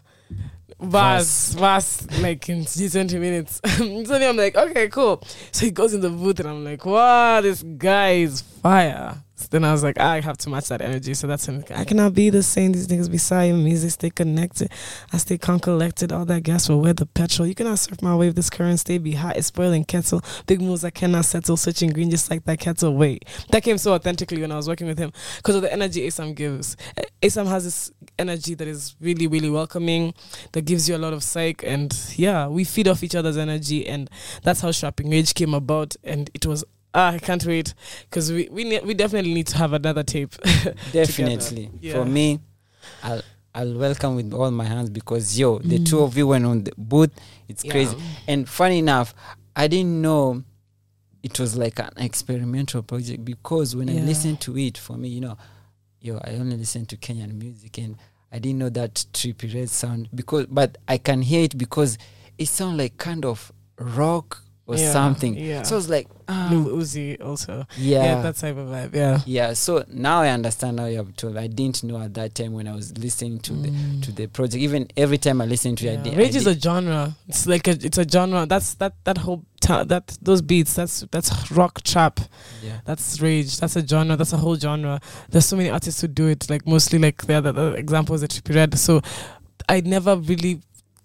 Bars, 0.81 1.55
bars, 1.55 2.07
like 2.21 2.49
in 2.49 2.65
20 2.89 3.19
minutes. 3.19 3.61
so 3.77 4.03
then 4.03 4.29
I'm 4.29 4.37
like, 4.37 4.55
okay, 4.55 4.87
cool. 4.89 5.23
So 5.51 5.65
he 5.65 5.71
goes 5.71 5.93
in 5.93 6.01
the 6.01 6.09
booth, 6.09 6.39
and 6.39 6.49
I'm 6.49 6.63
like, 6.63 6.83
wow, 6.85 7.39
this 7.41 7.61
guy 7.61 8.11
is 8.13 8.41
fire. 8.41 9.15
Then 9.49 9.63
I 9.63 9.71
was 9.71 9.83
like, 9.83 9.99
I 9.99 10.19
have 10.21 10.37
to 10.39 10.49
match 10.49 10.69
that 10.69 10.81
energy. 10.81 11.13
So 11.13 11.27
that's 11.27 11.47
when 11.47 11.63
I 11.73 11.83
cannot 11.85 12.13
be 12.13 12.29
the 12.29 12.43
same. 12.43 12.71
These 12.71 12.87
niggas 12.87 13.11
beside 13.11 13.53
me, 13.53 13.75
they 13.75 13.89
stay 13.89 14.09
connected. 14.09 14.71
I 15.11 15.17
stay 15.17 15.37
calm, 15.37 15.59
collected. 15.59 16.11
All 16.11 16.25
that 16.25 16.43
gas 16.43 16.69
will 16.69 16.81
wear 16.81 16.93
the 16.93 17.05
petrol. 17.05 17.47
You 17.47 17.55
cannot 17.55 17.79
surf 17.79 18.01
my 18.01 18.15
wave. 18.15 18.35
This 18.35 18.49
current 18.49 18.79
stay 18.79 18.97
be 18.97 19.13
hot. 19.13 19.37
It's 19.37 19.47
spoiling 19.47 19.85
kettle. 19.85 20.21
Big 20.47 20.61
moves 20.61 20.83
I 20.83 20.89
cannot 20.89 21.25
settle. 21.25 21.57
Switching 21.57 21.89
green 21.89 22.09
just 22.09 22.29
like 22.29 22.43
that 22.45 22.59
kettle. 22.59 22.95
Wait, 22.95 23.25
that 23.49 23.63
came 23.63 23.77
so 23.77 23.93
authentically 23.93 24.41
when 24.41 24.51
I 24.51 24.55
was 24.55 24.67
working 24.67 24.87
with 24.87 24.97
him 24.97 25.11
because 25.37 25.55
of 25.55 25.61
the 25.61 25.71
energy 25.71 26.07
Asum 26.07 26.35
gives. 26.35 26.77
Asum 27.21 27.47
has 27.47 27.63
this 27.63 27.91
energy 28.17 28.55
that 28.55 28.67
is 28.67 28.95
really, 28.99 29.27
really 29.27 29.49
welcoming, 29.49 30.13
that 30.53 30.65
gives 30.65 30.89
you 30.89 30.95
a 30.95 30.97
lot 30.97 31.13
of 31.13 31.23
psych. 31.23 31.63
And 31.63 31.95
yeah, 32.15 32.47
we 32.47 32.63
feed 32.63 32.87
off 32.87 33.03
each 33.03 33.15
other's 33.15 33.37
energy. 33.37 33.87
And 33.87 34.09
that's 34.43 34.61
how 34.61 34.69
Shrappin 34.69 35.11
Rage 35.11 35.33
came 35.33 35.53
about. 35.53 35.95
And 36.03 36.29
it 36.33 36.45
was, 36.45 36.63
ah, 36.93 37.11
I 37.11 37.19
can't 37.19 37.45
wait 37.45 37.73
because 38.09 38.31
we, 38.31 38.47
we, 38.49 38.63
ne- 38.63 38.81
we 38.81 38.93
definitely 38.93 39.33
need 39.33 39.47
to 39.47 39.57
have 39.57 39.73
another 39.73 40.03
tape. 40.03 40.35
Definitely. 40.91 41.69
Yeah. 41.79 41.93
For 41.93 42.05
me, 42.05 42.39
I'll 43.03 43.21
I'll 43.53 43.73
welcome 43.77 44.15
with 44.15 44.33
all 44.33 44.49
my 44.51 44.65
hands 44.65 44.89
because 44.89 45.37
yo, 45.37 45.59
the 45.59 45.77
Mm. 45.79 45.85
two 45.89 45.99
of 46.01 46.17
you 46.17 46.27
went 46.27 46.45
on 46.45 46.63
the 46.63 46.71
booth. 46.77 47.11
It's 47.47 47.63
crazy. 47.63 47.97
And 48.27 48.47
funny 48.47 48.79
enough, 48.79 49.13
I 49.55 49.67
didn't 49.67 50.01
know 50.01 50.43
it 51.21 51.39
was 51.39 51.57
like 51.57 51.77
an 51.79 51.91
experimental 51.97 52.81
project 52.81 53.25
because 53.25 53.75
when 53.75 53.89
I 53.89 53.93
Yeah. 53.93 54.03
listened 54.03 54.39
to 54.41 54.57
it, 54.57 54.77
for 54.77 54.97
me, 54.97 55.09
you 55.09 55.21
know, 55.21 55.37
yo, 55.99 56.17
I 56.23 56.31
only 56.35 56.57
listen 56.57 56.85
to 56.87 56.97
Kenyan 56.97 57.33
music 57.33 57.77
and 57.77 57.97
I 58.31 58.39
didn't 58.39 58.59
know 58.59 58.69
that 58.69 59.05
trippy 59.13 59.53
red 59.53 59.69
sound 59.69 60.07
because, 60.15 60.45
but 60.47 60.77
I 60.87 60.97
can 60.97 61.21
hear 61.21 61.43
it 61.43 61.57
because 61.57 61.97
it 62.37 62.47
sounds 62.47 62.77
like 62.77 62.97
kind 62.97 63.25
of 63.25 63.51
rock 63.77 64.43
or 64.71 64.77
Yeah, 64.77 64.91
something. 64.91 65.35
Yeah. 65.35 65.63
So 65.63 65.75
I 65.75 65.77
was 65.77 65.89
like, 65.89 66.07
ah, 66.27 66.49
Lil 66.51 66.77
Uzi 66.77 67.23
also. 67.23 67.65
yeah. 67.77 68.03
Yeah. 68.03 68.21
that 68.21 68.35
type 68.35 68.57
of 68.57 68.67
vibe. 68.67 68.95
Yeah. 68.95 69.19
Yeah, 69.25 69.53
so 69.53 69.83
now 69.89 70.21
I 70.21 70.29
understand 70.29 70.79
how 70.79 70.85
you 70.87 70.97
have 70.97 71.15
told. 71.15 71.37
I 71.37 71.47
didn't 71.47 71.83
know 71.83 71.99
at 72.01 72.13
that 72.15 72.35
time 72.35 72.53
when 72.53 72.67
I 72.67 72.75
was 72.75 72.97
listening 72.97 73.39
to 73.39 73.53
the 73.53 73.69
Mm. 73.69 74.01
to 74.03 74.11
the 74.11 74.27
project. 74.27 74.61
Even 74.61 74.87
every 74.97 75.17
time 75.17 75.41
I 75.41 75.45
listen 75.45 75.75
to 75.77 75.87
it, 75.87 75.99
I 75.99 76.03
did, 76.03 76.17
Rage 76.17 76.35
I 76.35 76.37
is 76.39 76.43
did- 76.45 76.57
a 76.57 76.59
genre. 76.59 77.15
It's 77.27 77.45
like 77.47 77.67
a 77.67 77.71
it's 77.71 77.97
a 77.97 78.07
genre. 78.07 78.45
That's 78.45 78.73
that 78.75 78.93
that 79.03 79.17
whole 79.19 79.43
ta- 79.61 79.83
that 79.85 80.17
those 80.21 80.41
beats. 80.41 80.73
That's 80.75 81.05
that's 81.11 81.51
rock 81.51 81.81
trap. 81.83 82.19
yeah. 82.63 82.79
That's 82.85 83.19
rage. 83.21 83.57
That's 83.57 83.75
a 83.75 83.85
genre. 83.87 84.15
That's 84.15 84.33
a 84.33 84.37
whole 84.37 84.55
genre. 84.57 84.99
There's 85.29 85.45
so 85.45 85.55
many 85.57 85.69
artists 85.69 86.01
who 86.01 86.07
do 86.07 86.27
it. 86.27 86.49
Like 86.49 86.65
mostly 86.65 86.99
like 86.99 87.25
the 87.25 87.33
other 87.35 87.51
the 87.51 87.73
examples 87.73 88.21
that 88.21 88.33
you 88.35 88.41
read. 88.55 88.77
So 88.77 89.01
I 89.69 89.81
never 89.81 90.15
really 90.17 90.61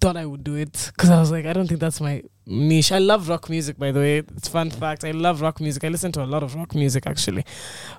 thought 0.07 0.17
I 0.17 0.25
would 0.25 0.45
do 0.45 0.55
it 0.55 0.93
because 0.95 1.11
I 1.11 1.19
was 1.19 1.33
like, 1.33 1.47
I 1.47 1.53
don't 1.53 1.67
think 1.67 1.81
that's 1.81 2.01
my 2.01 2.23
niche. 2.47 2.93
I 2.93 2.99
love 2.99 3.29
rock 3.29 3.51
music, 3.51 3.77
by 3.77 3.91
the 3.91 3.99
way. 3.99 4.19
It's 4.19 4.47
fun 4.47 4.71
fact. 4.71 5.03
I 5.03 5.11
love 5.11 5.41
rock 5.41 5.61
music. 5.61 5.83
I 5.83 5.89
listen 5.89 6.13
to 6.13 6.23
a 6.23 6.31
lot 6.35 6.45
of 6.45 6.55
rock 6.55 6.77
music 6.77 7.09
actually, 7.09 7.45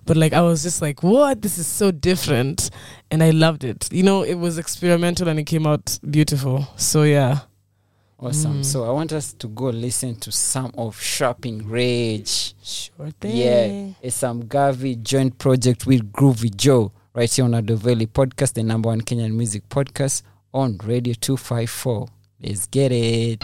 but 0.06 0.16
like 0.16 0.32
I 0.32 0.40
was 0.40 0.64
just 0.64 0.82
like, 0.82 1.04
what? 1.04 1.42
This 1.42 1.58
is 1.58 1.68
so 1.68 1.92
different, 1.92 2.70
and 3.12 3.22
I 3.22 3.32
loved 3.32 3.66
it. 3.66 3.92
You 3.92 4.04
know, 4.04 4.24
it 4.24 4.36
was 4.36 4.58
experimental 4.58 5.28
and 5.28 5.38
it 5.38 5.44
came 5.44 5.68
out 5.68 6.00
beautiful. 6.10 6.66
So 6.78 7.04
yeah. 7.04 7.40
Awesome. 8.20 8.62
Mm. 8.62 8.66
So 8.66 8.86
I 8.86 8.92
want 8.92 9.12
us 9.12 9.34
to 9.34 9.48
go 9.50 9.66
listen 9.66 10.16
to 10.22 10.32
some 10.32 10.72
of 10.78 10.96
Shrappin 10.98 11.70
Rage. 11.70 12.56
Sure 12.64 13.12
thing. 13.20 13.36
Yeah, 13.36 13.94
it's 14.02 14.24
Asum 14.24 14.48
Garvey 14.48 14.96
joint 14.96 15.38
project 15.38 15.86
with 15.86 16.10
Groovy 16.14 16.56
Jo 16.56 16.94
right 17.14 17.32
here 17.32 17.44
on 17.44 17.52
Adoveli 17.52 18.08
Podcast, 18.08 18.54
the 18.54 18.64
number 18.64 18.88
one 18.88 19.02
Kenyan 19.02 19.34
music 19.34 19.68
podcast 19.68 20.24
on 20.58 20.78
Radio 20.84 21.14
254. 21.14 22.08
Let's 22.42 22.66
get 22.66 22.92
it. 22.92 23.44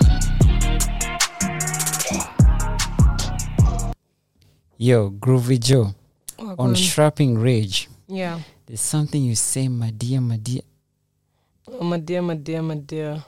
Yo, 4.78 5.12
Groovy 5.12 5.60
Jo 5.60 5.94
Oh, 6.40 6.56
on 6.58 6.74
on. 6.74 7.38
Rage. 7.38 7.88
yeah. 8.08 8.40
There's 8.66 8.82
something 8.82 9.22
you 9.22 9.36
say, 9.36 9.68
my 9.68 9.92
dear, 9.92 10.20
my 10.22 10.38
dear. 10.38 10.62
Oh 11.68 11.84
my 11.84 11.98
dear, 12.00 12.22
my 12.22 12.34
dear, 12.36 12.62
my 12.64 12.76
dear. 12.76 13.24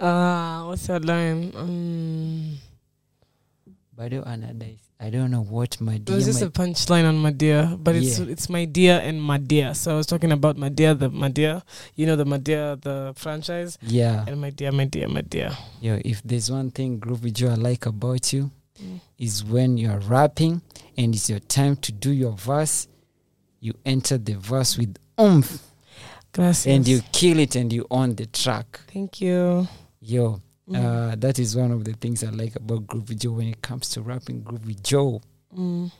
Ah, 0.00 0.64
what's 0.66 0.86
that 0.88 1.04
line? 1.04 1.52
Um, 1.54 2.58
But 3.94 4.04
I 4.06 4.08
don't, 4.08 4.26
another- 4.26 4.76
I 5.00 5.10
don't 5.10 5.30
know 5.30 5.42
what 5.44 5.80
my 5.80 5.94
it 5.94 6.10
was 6.10 6.24
just 6.26 6.42
a 6.42 6.50
punchline 6.50 7.08
on 7.08 7.18
my 7.18 7.30
dear, 7.30 7.76
but 7.78 7.94
it's 7.94 8.18
Yeah. 8.18 8.26
it's 8.26 8.48
my 8.48 8.64
dear 8.64 8.98
and 9.02 9.22
my 9.22 9.38
dear. 9.38 9.72
So 9.74 9.92
I 9.92 9.96
was 9.96 10.06
talking 10.06 10.32
about 10.32 10.56
my 10.56 10.68
dear, 10.70 10.92
the 10.94 11.08
my 11.08 11.28
dear, 11.28 11.62
you 11.94 12.04
know 12.06 12.16
the 12.16 12.24
my 12.24 12.38
dear, 12.38 12.74
the 12.76 13.12
franchise, 13.16 13.78
yeah. 13.82 14.24
and 14.26 14.40
my 14.40 14.50
dear, 14.50 14.72
my 14.72 14.86
dear, 14.86 15.06
my 15.08 15.20
dear. 15.22 15.56
Yo, 15.80 16.00
if 16.04 16.20
there's 16.24 16.50
one 16.50 16.70
thing 16.72 16.98
Groovy 16.98 17.32
Jo 17.32 17.50
I 17.50 17.54
like 17.54 17.86
about 17.86 18.32
you, 18.32 18.50
Mm. 18.82 19.00
is 19.18 19.44
when 19.44 19.76
you're 19.76 19.98
rapping 20.00 20.62
and 20.96 21.12
it's 21.14 21.28
your 21.28 21.40
time 21.40 21.74
to 21.76 21.90
do 21.92 22.10
your 22.12 22.32
verse, 22.32 22.86
you 23.60 23.74
enter 23.84 24.18
the 24.18 24.34
verse 24.34 24.78
with 24.78 24.96
oomph 25.20 25.62
Gracias. 26.32 26.66
and 26.66 26.86
you 26.86 27.02
kill 27.12 27.38
it 27.40 27.56
and 27.56 27.72
you 27.72 27.86
own 27.90 28.14
the 28.14 28.26
track. 28.26 28.80
Thank 28.92 29.20
you. 29.20 29.66
Yo, 30.00 30.40
Mm. 30.68 30.76
uh, 31.12 31.16
that 31.16 31.38
is 31.38 31.56
one 31.56 31.70
of 31.70 31.84
the 31.84 31.94
things 31.94 32.22
I 32.22 32.28
like 32.30 32.54
about 32.56 32.86
Groovy 32.86 33.18
Jo 33.18 33.32
when 33.32 33.48
it 33.48 33.62
comes 33.62 33.88
to 33.90 34.02
rapping. 34.02 34.42
Groovy 34.42 34.82
Jo, 34.82 35.20
Mm. 35.56 35.90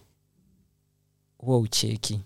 whoa, 1.38 1.66
cheeky. 1.66 2.20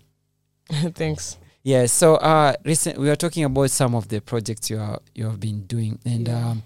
Thanks. 0.95 1.37
Yeah, 1.63 1.85
so 1.85 2.15
uh, 2.15 2.53
recent 2.65 2.97
we 2.97 3.09
are 3.09 3.15
talking 3.15 3.45
about 3.45 3.69
some 3.71 3.95
of 3.95 4.09
the 4.09 4.19
projects 4.19 4.69
you 4.69 4.77
are 4.79 4.99
you 5.15 5.25
have 5.25 5.39
been 5.39 5.61
doing, 5.65 5.99
and 6.05 6.27
Yeah. 6.27 6.49
um, 6.49 6.63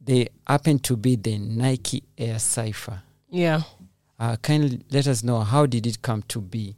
they 0.00 0.28
happen 0.46 0.78
to 0.80 0.96
be 0.96 1.16
the 1.16 1.36
Nike 1.38 2.04
Air 2.16 2.38
Cypher. 2.38 3.02
Yeah. 3.30 3.62
Uh, 4.20 4.36
kindly 4.36 4.80
let 4.90 5.06
us 5.08 5.22
know 5.24 5.40
how 5.40 5.66
did 5.66 5.86
it 5.86 6.00
come 6.02 6.22
to 6.28 6.40
be? 6.40 6.76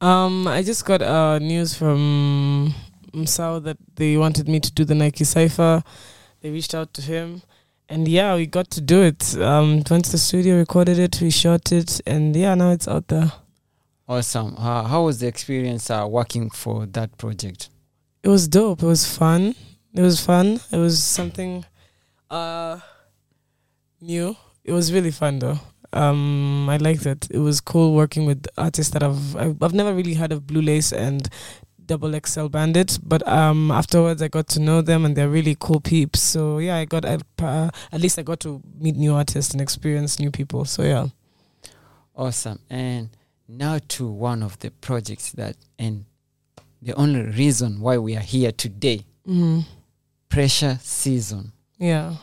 Um, 0.00 0.46
I 0.48 0.62
just 0.62 0.84
got 0.84 1.02
uh 1.02 1.38
news 1.38 1.74
from 1.74 2.74
Msao 3.12 3.62
that 3.64 3.76
they 3.96 4.16
wanted 4.16 4.48
me 4.48 4.60
to 4.60 4.70
do 4.72 4.84
the 4.84 4.94
Nike 4.94 5.24
Cypher. 5.24 5.82
They 6.42 6.50
reached 6.50 6.74
out 6.74 6.92
to 6.94 7.02
him, 7.02 7.42
and 7.88 8.08
yeah, 8.08 8.34
we 8.34 8.46
got 8.46 8.68
to 8.72 8.80
do 8.80 9.02
it. 9.02 9.36
Um, 9.38 9.84
went 9.88 10.06
to 10.06 10.12
the 10.12 10.18
studio, 10.18 10.56
recorded 10.56 10.98
it, 10.98 11.20
we 11.20 11.30
shot 11.30 11.70
it, 11.70 12.00
and 12.04 12.34
yeah, 12.34 12.56
now 12.56 12.72
it's 12.72 12.88
out 12.88 13.06
there. 13.06 13.32
Awesome. 14.08 14.56
Uh, 14.58 14.82
how 14.82 15.04
was 15.04 15.20
the 15.20 15.28
experience 15.28 15.88
uh, 15.88 16.04
working 16.10 16.50
for 16.50 16.84
that 16.86 17.16
project? 17.16 17.70
It 18.24 18.28
was 18.28 18.48
dope. 18.48 18.82
It 18.82 18.86
was 18.86 19.06
fun. 19.06 19.54
It 19.94 20.02
was 20.02 20.20
fun. 20.20 20.60
It 20.70 20.78
was 20.78 21.02
something 21.02 21.64
uh 22.30 22.80
new. 24.00 24.36
It 24.64 24.72
was 24.72 24.92
really 24.92 25.10
fun 25.10 25.38
though. 25.38 25.58
Um, 25.92 26.68
I 26.68 26.78
liked 26.78 27.04
it. 27.04 27.28
It 27.30 27.38
was 27.38 27.60
cool 27.60 27.94
working 27.94 28.24
with 28.26 28.46
artists 28.56 28.92
that 28.94 29.02
I've 29.02 29.36
I've, 29.36 29.62
I've 29.62 29.74
never 29.74 29.94
really 29.94 30.14
heard 30.14 30.32
of 30.32 30.46
Blue 30.46 30.62
Lace 30.62 30.92
and 30.92 31.28
Double 31.86 32.12
XL 32.26 32.46
Bandit, 32.48 32.98
but 33.02 33.26
um 33.28 33.70
afterwards 33.70 34.22
I 34.22 34.28
got 34.28 34.48
to 34.48 34.60
know 34.60 34.80
them 34.82 35.04
and 35.04 35.16
they're 35.16 35.28
really 35.28 35.56
cool 35.58 35.80
peeps. 35.80 36.20
So 36.20 36.58
yeah, 36.58 36.76
I 36.76 36.84
got 36.84 37.04
uh, 37.04 37.18
at 37.92 38.00
least 38.00 38.18
I 38.18 38.22
got 38.22 38.40
to 38.40 38.60
meet 38.78 38.96
new 38.96 39.14
artists 39.14 39.52
and 39.52 39.60
experience 39.60 40.18
new 40.18 40.30
people. 40.30 40.64
So 40.64 40.82
yeah. 40.82 41.06
Awesome. 42.14 42.58
And 42.70 43.08
now 43.48 43.78
to 43.88 44.06
one 44.06 44.42
of 44.42 44.58
the 44.60 44.70
projects 44.70 45.32
that, 45.32 45.56
and 45.78 46.04
the 46.80 46.92
only 46.94 47.22
reason 47.22 47.80
why 47.80 47.98
we 47.98 48.16
are 48.16 48.20
here 48.20 48.52
today, 48.52 49.04
Mm. 49.26 49.64
Pressure 50.28 50.78
Season. 50.82 51.52
Yeah. 51.78 52.16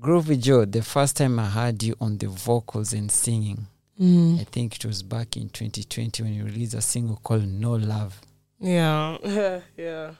Groovy 0.00 0.40
Jo, 0.40 0.64
the 0.64 0.82
first 0.82 1.16
time 1.16 1.38
I 1.38 1.46
heard 1.46 1.82
you 1.82 1.94
on 2.00 2.18
the 2.18 2.28
vocals 2.28 2.92
and 2.92 3.10
singing, 3.10 3.66
Mm. 4.00 4.40
I 4.40 4.44
think 4.44 4.74
it 4.76 4.84
was 4.84 5.02
back 5.04 5.36
in 5.36 5.48
2020 5.50 6.22
when 6.24 6.34
you 6.34 6.44
released 6.44 6.74
a 6.74 6.80
single 6.80 7.16
called 7.22 7.46
No 7.46 7.72
Love. 7.74 8.20
Yeah. 8.60 9.18
yeah. 9.76 10.12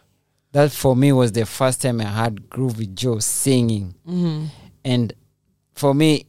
That 0.53 0.71
for 0.71 0.95
me 0.95 1.13
was 1.13 1.33
the 1.33 1.47
first 1.47 1.83
time 1.83 2.01
I 2.01 2.05
heard 2.05 2.49
Groovy 2.49 2.95
Jo 2.95 3.19
singing. 3.19 3.95
Mm. 4.07 4.49
And 4.85 5.13
for 5.73 5.95
me, 5.95 6.27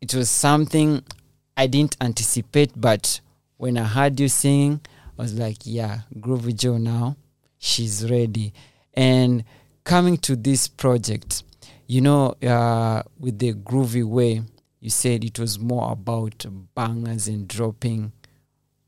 it 0.00 0.14
was 0.14 0.28
something 0.28 1.02
I 1.56 1.66
didn't 1.66 1.96
anticipate, 2.00 2.72
but 2.76 3.20
when 3.56 3.78
I 3.78 3.84
heard 3.84 4.18
you 4.20 4.28
singing, 4.28 4.80
I 5.18 5.22
was 5.22 5.34
like, 5.34 5.58
yeah, 5.64 6.00
Groovy 6.14 6.54
Jo 6.54 6.76
now, 6.76 7.16
she's 7.58 8.10
ready. 8.10 8.52
And 8.94 9.44
coming 9.84 10.16
to 10.18 10.36
this 10.36 10.68
project, 10.68 11.44
you 11.86 12.00
know, 12.00 12.34
uh, 12.42 13.02
with 13.18 13.38
the 13.38 13.54
groovy 13.54 14.04
way, 14.04 14.42
you 14.80 14.90
said 14.90 15.24
it 15.24 15.38
was 15.38 15.58
more 15.58 15.92
about 15.92 16.44
bangers 16.74 17.28
and 17.28 17.46
dropping 17.46 18.12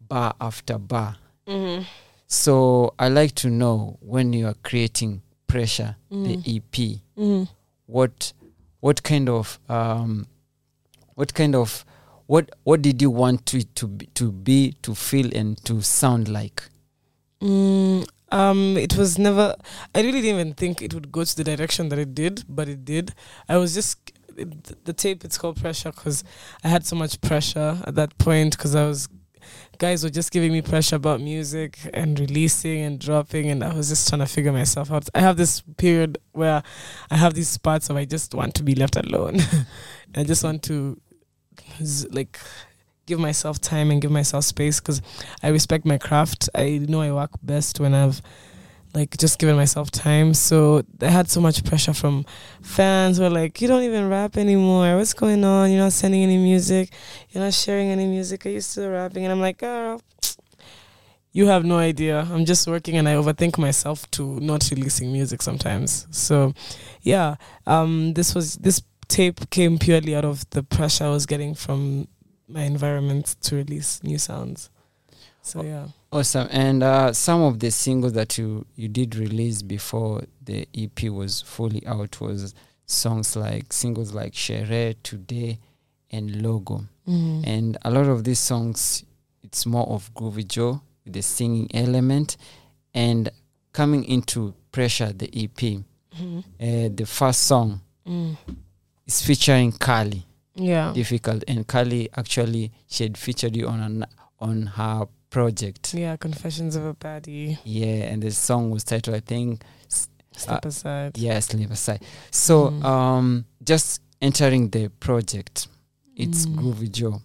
bar 0.00 0.34
after 0.40 0.78
bar. 0.78 1.16
Mm. 1.46 1.86
So 2.26 2.94
I 2.98 3.08
like 3.08 3.34
to 3.36 3.50
know 3.50 3.98
when 4.00 4.32
you 4.32 4.46
are 4.46 4.54
creating 4.62 5.22
pressure, 5.46 5.96
Mm. 6.10 6.24
the 6.24 6.56
EP, 6.56 7.00
Mm. 7.16 7.48
what 7.86 8.32
what 8.80 9.02
kind 9.02 9.28
of 9.28 9.58
um 9.68 10.26
what 11.14 11.32
kind 11.34 11.54
of 11.54 11.84
what 12.26 12.50
what 12.64 12.82
did 12.82 13.00
you 13.02 13.10
want 13.10 13.46
to 13.46 13.62
to 13.62 13.86
be, 13.86 14.06
to 14.14 14.32
be 14.32 14.72
to 14.82 14.94
feel 14.94 15.30
and 15.36 15.62
to 15.64 15.80
sound 15.82 16.28
like 16.28 16.62
Mm, 17.40 18.06
um, 18.30 18.76
it 18.78 18.96
was 18.96 19.18
never. 19.18 19.54
I 19.94 20.00
really 20.00 20.22
didn't 20.22 20.40
even 20.40 20.54
think 20.54 20.80
it 20.80 20.94
would 20.94 21.12
go 21.12 21.24
to 21.24 21.36
the 21.36 21.44
direction 21.44 21.90
that 21.90 21.98
it 21.98 22.14
did, 22.14 22.42
but 22.48 22.68
it 22.70 22.84
did. 22.84 23.12
I 23.50 23.58
was 23.58 23.74
just 23.74 23.98
it, 24.36 24.84
the 24.86 24.94
tape. 24.94 25.24
It's 25.24 25.36
called 25.36 25.60
pressure 25.60 25.92
because 25.92 26.24
I 26.62 26.68
had 26.68 26.86
so 26.86 26.96
much 26.96 27.20
pressure 27.20 27.82
at 27.86 27.96
that 27.96 28.16
point 28.16 28.56
because 28.56 28.74
I 28.74 28.86
was 28.86 29.08
guys 29.78 30.04
were 30.04 30.10
just 30.10 30.30
giving 30.30 30.52
me 30.52 30.62
pressure 30.62 30.96
about 30.96 31.20
music 31.20 31.78
and 31.92 32.18
releasing 32.18 32.80
and 32.80 32.98
dropping, 32.98 33.50
and 33.50 33.62
I 33.64 33.74
was 33.74 33.88
just 33.88 34.08
trying 34.08 34.20
to 34.20 34.26
figure 34.26 34.52
myself 34.52 34.90
out. 34.90 35.08
I 35.14 35.20
have 35.20 35.36
this 35.36 35.62
period 35.76 36.18
where 36.32 36.62
I 37.10 37.16
have 37.16 37.34
these 37.34 37.48
spots 37.48 37.90
of 37.90 37.96
I 37.96 38.04
just 38.04 38.34
want 38.34 38.54
to 38.56 38.62
be 38.62 38.74
left 38.74 38.96
alone. 38.96 39.38
I 40.14 40.24
just 40.24 40.44
want 40.44 40.62
to 40.64 41.00
like 42.10 42.38
give 43.06 43.18
myself 43.18 43.60
time 43.60 43.90
and 43.90 44.00
give 44.00 44.10
myself 44.10 44.44
space 44.44 44.80
because 44.80 45.02
I 45.42 45.48
respect 45.48 45.84
my 45.84 45.98
craft. 45.98 46.48
I 46.54 46.78
know 46.88 47.00
I 47.00 47.12
work 47.12 47.30
best 47.42 47.80
when 47.80 47.94
I've 47.94 48.22
like 48.94 49.16
just 49.18 49.38
giving 49.38 49.56
myself 49.56 49.90
time. 49.90 50.32
So 50.34 50.82
I 51.00 51.06
had 51.06 51.28
so 51.28 51.40
much 51.40 51.64
pressure 51.64 51.92
from 51.92 52.24
fans 52.62 53.18
who 53.18 53.24
were 53.24 53.30
like, 53.30 53.60
You 53.60 53.68
don't 53.68 53.82
even 53.82 54.08
rap 54.08 54.36
anymore. 54.36 54.96
What's 54.96 55.14
going 55.14 55.44
on? 55.44 55.70
You're 55.70 55.82
not 55.82 55.92
sending 55.92 56.22
any 56.22 56.38
music. 56.38 56.90
You're 57.30 57.42
not 57.42 57.54
sharing 57.54 57.88
any 57.90 58.06
music. 58.06 58.46
Are 58.46 58.50
you 58.50 58.60
still 58.60 58.90
rapping? 58.90 59.24
And 59.24 59.32
I'm 59.32 59.40
like, 59.40 59.62
Oh, 59.62 60.00
you 61.32 61.46
have 61.46 61.64
no 61.64 61.76
idea. 61.78 62.26
I'm 62.30 62.44
just 62.44 62.66
working 62.68 62.96
and 62.96 63.08
I 63.08 63.14
overthink 63.14 63.58
myself 63.58 64.08
to 64.12 64.38
not 64.38 64.68
releasing 64.70 65.12
music 65.12 65.42
sometimes. 65.42 66.06
So 66.10 66.54
yeah, 67.02 67.34
um 67.66 68.14
this 68.14 68.34
was 68.34 68.56
this 68.56 68.80
tape 69.08 69.50
came 69.50 69.78
purely 69.78 70.14
out 70.14 70.24
of 70.24 70.48
the 70.50 70.62
pressure 70.62 71.04
I 71.04 71.10
was 71.10 71.26
getting 71.26 71.54
from 71.54 72.06
my 72.48 72.62
environment 72.62 73.36
to 73.42 73.56
release 73.56 74.02
new 74.04 74.18
sounds. 74.18 74.70
So 75.42 75.62
yeah. 75.62 75.88
Awesome 76.14 76.46
and 76.52 76.80
uh 76.84 77.12
some 77.12 77.42
of 77.42 77.58
the 77.58 77.72
singles 77.72 78.12
that 78.12 78.38
you 78.38 78.64
you 78.76 78.86
did 78.86 79.16
release 79.16 79.62
before 79.62 80.22
the 80.44 80.68
ep 80.72 81.02
was 81.10 81.42
fully 81.42 81.84
out 81.88 82.20
was 82.20 82.54
songs 82.86 83.34
like 83.34 83.72
singles 83.72 84.14
like 84.14 84.32
Shere, 84.32 84.94
Today, 85.02 85.58
and 86.12 86.40
Logo. 86.42 86.84
Mm. 87.08 87.44
And 87.46 87.78
a 87.82 87.90
lot 87.90 88.06
of 88.06 88.22
these 88.22 88.38
songs, 88.38 89.02
it's 89.42 89.66
more 89.66 89.86
of 89.88 90.12
Groovy 90.14 90.46
Jo 90.46 90.82
with 91.04 91.14
the 91.14 91.22
singing 91.22 91.68
element. 91.74 92.36
And 92.92 93.30
coming 93.72 94.04
into 94.04 94.54
Pressure, 94.70 95.12
the 95.12 95.28
EP, 95.32 95.82
Mhm. 96.16 96.44
uh, 96.60 96.90
the 96.94 97.06
first 97.06 97.40
song 97.44 97.80
Mm. 98.06 98.36
is 99.06 99.20
featuring 99.22 99.72
Kali. 99.72 100.22
Yeah. 100.54 100.92
Difficult. 100.92 101.42
And 101.48 101.66
Kali 101.66 102.08
actually, 102.16 102.70
she 102.86 103.02
had 103.04 103.16
featured 103.16 103.56
you 103.56 103.66
on 103.66 103.80
an, 103.80 104.04
on 104.38 104.66
her 104.76 105.08
project. 105.34 105.94
Yeah. 105.94 106.16
Confessions 106.16 106.76
of 106.76 106.84
a 106.84 106.94
Baddie. 106.94 107.58
Yeah, 107.64 108.10
and 108.12 108.22
the 108.22 108.30
song 108.30 108.70
was 108.70 108.84
titled, 108.84 109.16
I 109.16 109.20
think, 109.20 109.62
Step 110.36 110.64
aside. 110.64 111.16
Yes, 111.18 111.52
Leave 111.54 111.70
Aside. 111.72 112.02
So, 112.30 112.70
Mm. 112.70 112.84
um, 112.84 113.44
just 113.64 114.00
entering 114.20 114.70
the 114.70 114.88
project, 115.00 115.68
it's 116.16 116.46
Mm. 116.46 116.56
Groovy 116.58 116.90
Jo, 116.90 117.20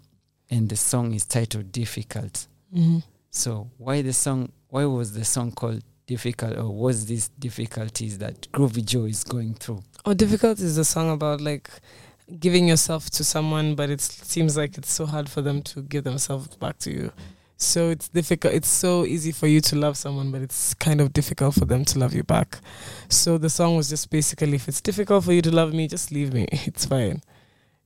and 0.50 0.70
the 0.70 0.76
song 0.76 1.14
is 1.14 1.26
titled 1.26 1.72
Difficult. 1.72 2.48
Mhm. 2.76 3.02
So, 3.32 3.70
why 3.78 4.02
the 4.04 4.14
song? 4.14 4.50
Why 4.70 4.86
was 4.86 5.14
the 5.14 5.26
song 5.26 5.52
called 5.52 5.82
Difficult, 6.08 6.56
or 6.58 6.70
was 6.70 7.06
these 7.06 7.30
difficulties 7.40 8.18
that 8.20 8.48
Groovy 8.52 8.84
Jo 8.84 9.06
is 9.06 9.24
going 9.24 9.54
through? 9.56 9.82
Oh, 10.06 10.14
difficult 10.16 10.60
is 10.60 10.78
a 10.78 10.86
song 10.86 11.10
about 11.12 11.42
like 11.42 11.70
giving 12.40 12.68
yourself 12.68 13.10
to 13.12 13.24
someone, 13.24 13.76
but 13.76 13.90
it 13.90 14.02
seems 14.02 14.56
like 14.56 14.78
it's 14.78 14.92
so 14.92 15.06
hard 15.08 15.28
for 15.30 15.42
them 15.44 15.62
to 15.64 15.82
give 15.82 16.04
themselves 16.04 16.48
back 16.58 16.78
to 16.80 16.92
you. 16.92 17.12
So 17.62 17.90
it's 17.90 18.08
difficult. 18.08 18.54
It's 18.54 18.70
so 18.70 19.06
easy 19.06 19.34
for 19.34 19.46
you 19.46 19.60
to 19.62 19.76
love 19.76 19.98
someone, 19.98 20.32
but 20.32 20.42
it's 20.42 20.74
kind 20.74 21.02
of 21.02 21.12
difficult 21.12 21.56
for 21.56 21.66
them 21.66 21.84
to 21.86 22.00
love 22.00 22.14
you 22.14 22.24
back. 22.24 22.60
So 23.10 23.38
the 23.38 23.50
song 23.50 23.76
was 23.76 23.90
just 23.90 24.10
basically, 24.10 24.56
if 24.56 24.70
it's 24.70 24.80
difficult 24.80 25.26
for 25.26 25.34
you 25.34 25.42
to 25.42 25.52
love 25.52 25.74
me, 25.74 25.88
just 25.88 26.10
leave 26.10 26.34
me. 26.34 26.48
It's 26.52 26.86
fine. 26.86 27.22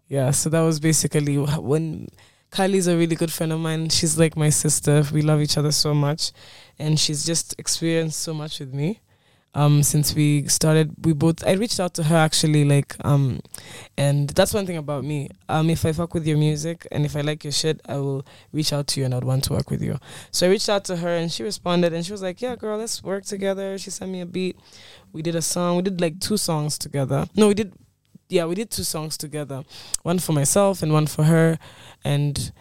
Yeah. 0.07 0.29
So 0.29 0.49
that 0.51 0.61
was 0.61 0.79
basically 0.79 1.37
when 1.37 2.07
Kylie's 2.51 2.85
a 2.85 2.95
really 2.95 3.15
good 3.15 3.31
friend 3.31 3.51
of 3.51 3.59
mine. 3.59 3.89
She's 3.89 4.15
like 4.15 4.37
my 4.37 4.51
sister. 4.51 5.03
We 5.11 5.23
love 5.23 5.41
each 5.41 5.57
other 5.57 5.71
so 5.71 5.95
much, 5.95 6.31
and 6.77 6.99
she's 6.99 7.25
just 7.25 7.55
experienced 7.57 8.19
so 8.19 8.33
much 8.33 8.59
with 8.59 8.75
me 8.75 8.99
um 9.55 9.83
since 9.83 10.15
we 10.15 10.47
started 10.47 10.91
we 11.05 11.13
both 11.13 11.45
i 11.45 11.51
reached 11.53 11.79
out 11.79 11.93
to 11.93 12.03
her 12.03 12.15
actually 12.15 12.65
like 12.65 12.95
um 13.05 13.39
and 13.97 14.29
that's 14.31 14.53
one 14.53 14.65
thing 14.65 14.77
about 14.77 15.03
me. 15.03 15.29
Um 15.49 15.69
if 15.69 15.85
i 15.85 15.91
fuck 15.91 16.13
with 16.13 16.25
your 16.25 16.37
music 16.37 16.87
and 16.91 17.05
if 17.05 17.15
i 17.15 17.21
like 17.21 17.43
your 17.43 17.53
shit 17.53 17.79
i 17.87 17.97
will 17.97 18.25
reach 18.51 18.73
out 18.73 18.87
to 18.87 18.99
you 18.99 19.05
and 19.05 19.13
i'd 19.13 19.23
want 19.23 19.43
to 19.45 19.53
work 19.53 19.69
with 19.69 19.81
you. 19.81 19.99
So 20.31 20.47
i 20.47 20.49
reached 20.49 20.69
out 20.69 20.85
to 20.85 20.97
her 20.97 21.09
and 21.09 21.31
she 21.31 21.43
responded 21.43 21.93
and 21.93 22.05
she 22.05 22.11
was 22.11 22.21
like 22.21 22.41
yeah 22.41 22.55
girl 22.55 22.77
let's 22.77 23.03
work 23.03 23.25
together. 23.25 23.77
She 23.77 23.89
sent 23.91 24.11
me 24.11 24.21
a 24.21 24.25
beat. 24.25 24.57
We 25.11 25.21
did 25.21 25.35
a 25.35 25.41
song. 25.41 25.77
We 25.77 25.83
did 25.83 26.01
like 26.01 26.19
two 26.19 26.37
songs 26.37 26.77
together. 26.77 27.27
No 27.35 27.47
we 27.47 27.53
did 27.53 27.73
yeah 28.29 28.45
we 28.45 28.55
did 28.55 28.71
two 28.71 28.83
songs 28.83 29.17
together. 29.17 29.63
One 30.01 30.19
for 30.19 30.33
myself 30.33 30.81
and 30.81 30.91
one 30.91 31.07
for 31.07 31.23
her. 31.23 31.59
And 32.03 32.51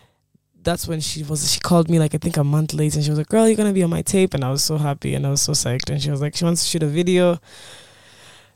that's 0.63 0.87
when 0.87 1.01
she 1.01 1.23
was 1.23 1.51
she 1.53 1.61
called 1.61 1.89
me 1.91 1.99
like 1.99 2.15
I 2.15 2.19
think 2.19 2.37
a 2.37 2.45
month 2.45 2.75
later 2.75 2.97
and 2.99 3.05
she 3.05 3.11
was 3.11 3.19
like, 3.19 3.29
Girl, 3.29 3.47
you're 3.47 3.57
gonna 3.57 3.73
be 3.73 3.83
on 3.83 3.91
my 3.91 4.03
tape 4.03 4.35
and 4.35 4.45
I 4.45 4.51
was 4.51 4.63
so 4.63 4.79
happy 4.79 5.15
and 5.15 5.27
I 5.27 5.31
was 5.31 5.43
so 5.43 5.53
psyched 5.53 5.91
and 5.91 6.01
she 6.01 6.11
was 6.11 6.21
like, 6.21 6.37
She 6.37 6.45
wants 6.45 6.63
to 6.63 6.69
shoot 6.69 6.83
a 6.83 6.87
video. 6.87 7.41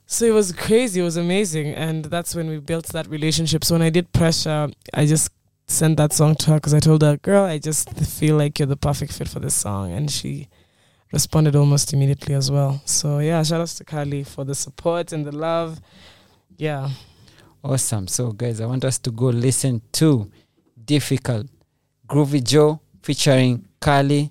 So 0.07 0.25
it 0.25 0.31
was 0.31 0.53
crazy, 0.53 1.01
it 1.01 1.05
was 1.05 1.17
amazing. 1.17 1.75
And 1.75 2.05
that's 2.05 2.35
when 2.35 2.49
we 2.49 2.59
built 2.59 2.87
that 2.89 3.09
relationship. 3.09 3.65
So 3.65 3.75
when 3.75 3.83
I 3.83 3.91
did 3.91 4.13
pressure, 4.13 4.69
I 4.95 5.07
just 5.07 5.31
sent 5.67 5.97
that 5.97 6.13
song 6.13 6.37
to 6.37 6.51
her 6.53 6.57
because 6.57 6.75
I 6.75 6.81
told 6.81 7.03
her, 7.03 7.17
Girl, 7.17 7.45
I 7.45 7.59
just 7.59 7.91
feel 7.91 8.37
like 8.37 8.59
you're 8.59 8.67
the 8.67 8.77
perfect 8.77 9.13
fit 9.13 9.29
for 9.29 9.41
this 9.41 9.55
song 9.55 9.93
and 9.93 10.11
she 10.11 10.49
responded 11.13 11.57
almost 11.57 11.93
immediately 11.93 12.35
as 12.35 12.51
well. 12.51 12.81
So 12.85 13.19
yeah, 13.19 13.43
shout 13.43 13.61
outs 13.61 13.75
to 13.77 13.85
Kali 13.85 14.23
for 14.23 14.45
the 14.45 14.55
support 14.55 15.13
and 15.13 15.25
the 15.25 15.33
love. 15.33 15.81
Yeah. 16.57 16.91
Awesome. 17.65 18.07
So, 18.07 18.31
guys, 18.31 18.61
I 18.61 18.67
want 18.67 18.85
us 18.85 18.99
to 19.01 19.11
go 19.11 19.27
listen 19.27 19.83
to 19.93 20.31
Difficult 20.85 21.49
Groovy 22.09 22.43
Jo 22.43 22.81
featuring 23.03 23.65
Kali 23.81 24.31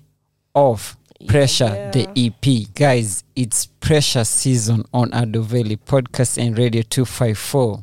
off 0.54 0.96
Pressure, 1.26 1.90
the 1.92 2.08
EP. 2.14 2.72
Guys, 2.74 3.24
it's 3.34 3.66
Pressure 3.66 4.24
season 4.24 4.84
on 4.92 5.12
Ado 5.14 5.42
Veli 5.42 5.76
Podcast 5.76 6.38
and 6.44 6.56
Radio 6.58 6.82
254. 6.82 7.82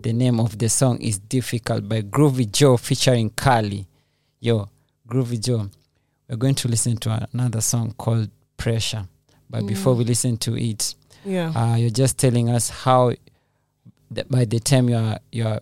The 0.00 0.12
name 0.12 0.38
of 0.38 0.56
the 0.58 0.68
song 0.68 1.00
is 1.00 1.18
Difficult 1.18 1.88
by 1.88 2.02
Groovy 2.02 2.50
Jo 2.50 2.76
featuring 2.76 3.30
Kali. 3.30 3.86
Yo, 4.40 4.68
Groovy 5.08 5.44
Jo, 5.44 5.68
we're 6.28 6.36
going 6.36 6.54
to 6.54 6.68
listen 6.68 6.96
to 6.98 7.28
another 7.32 7.60
song 7.60 7.94
called 7.98 8.30
Pressure. 8.56 9.06
But 9.50 9.66
before 9.66 9.94
Mm. 9.94 9.98
we 9.98 10.04
listen 10.04 10.36
to 10.38 10.56
it, 10.56 10.94
Yeah. 11.24 11.50
uh, 11.54 11.74
you're 11.76 11.90
just 11.90 12.16
telling 12.18 12.48
us 12.50 12.68
how 12.70 13.12
that 14.12 14.28
by 14.30 14.44
the 14.44 14.60
time 14.60 14.88
you're 14.88 15.18
you're 15.32 15.60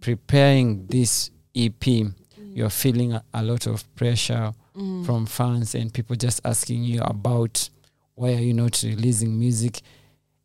preparing 0.00 0.86
this 0.88 1.30
EP, 1.54 2.12
you're 2.54 2.70
feeling 2.70 3.12
a, 3.12 3.22
a 3.34 3.42
lot 3.42 3.66
of 3.66 3.84
pressure 3.96 4.52
Mm. 4.76 5.04
from 5.04 5.26
fans 5.26 5.74
and 5.74 5.92
people 5.92 6.14
just 6.14 6.40
asking 6.44 6.84
you 6.84 7.02
about 7.02 7.68
why 8.14 8.28
are 8.34 8.40
you 8.40 8.54
not 8.54 8.80
releasing 8.84 9.36
music? 9.36 9.80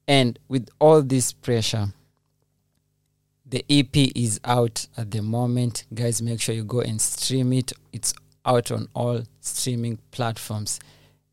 And 0.08 0.40
with 0.48 0.68
all 0.80 1.04
this 1.04 1.32
pressure 1.32 1.90
the 3.46 3.64
ep 3.70 3.96
is 4.16 4.40
out 4.44 4.88
at 4.98 5.12
the 5.12 5.22
moment. 5.22 5.86
Guys 5.94 6.22
make 6.24 6.42
sure 6.42 6.56
you 6.56 6.64
go 6.64 6.82
and 6.82 7.00
stream 7.00 7.54
it. 7.54 7.72
It's 7.94 8.16
out 8.44 8.72
on 8.72 8.88
all 8.96 9.22
streaming 9.42 10.00
platforms. 10.12 10.80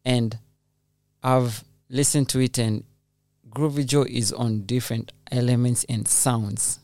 And 0.04 0.38
i've 1.22 1.64
listened 1.88 2.28
to 2.30 2.40
it 2.40 2.58
and 2.58 2.84
groovy 3.48 3.86
jo 3.86 4.02
is 4.02 4.32
on 4.34 4.62
different 4.66 5.12
elements 5.30 5.84
and 5.88 6.06
sounds. 6.06 6.78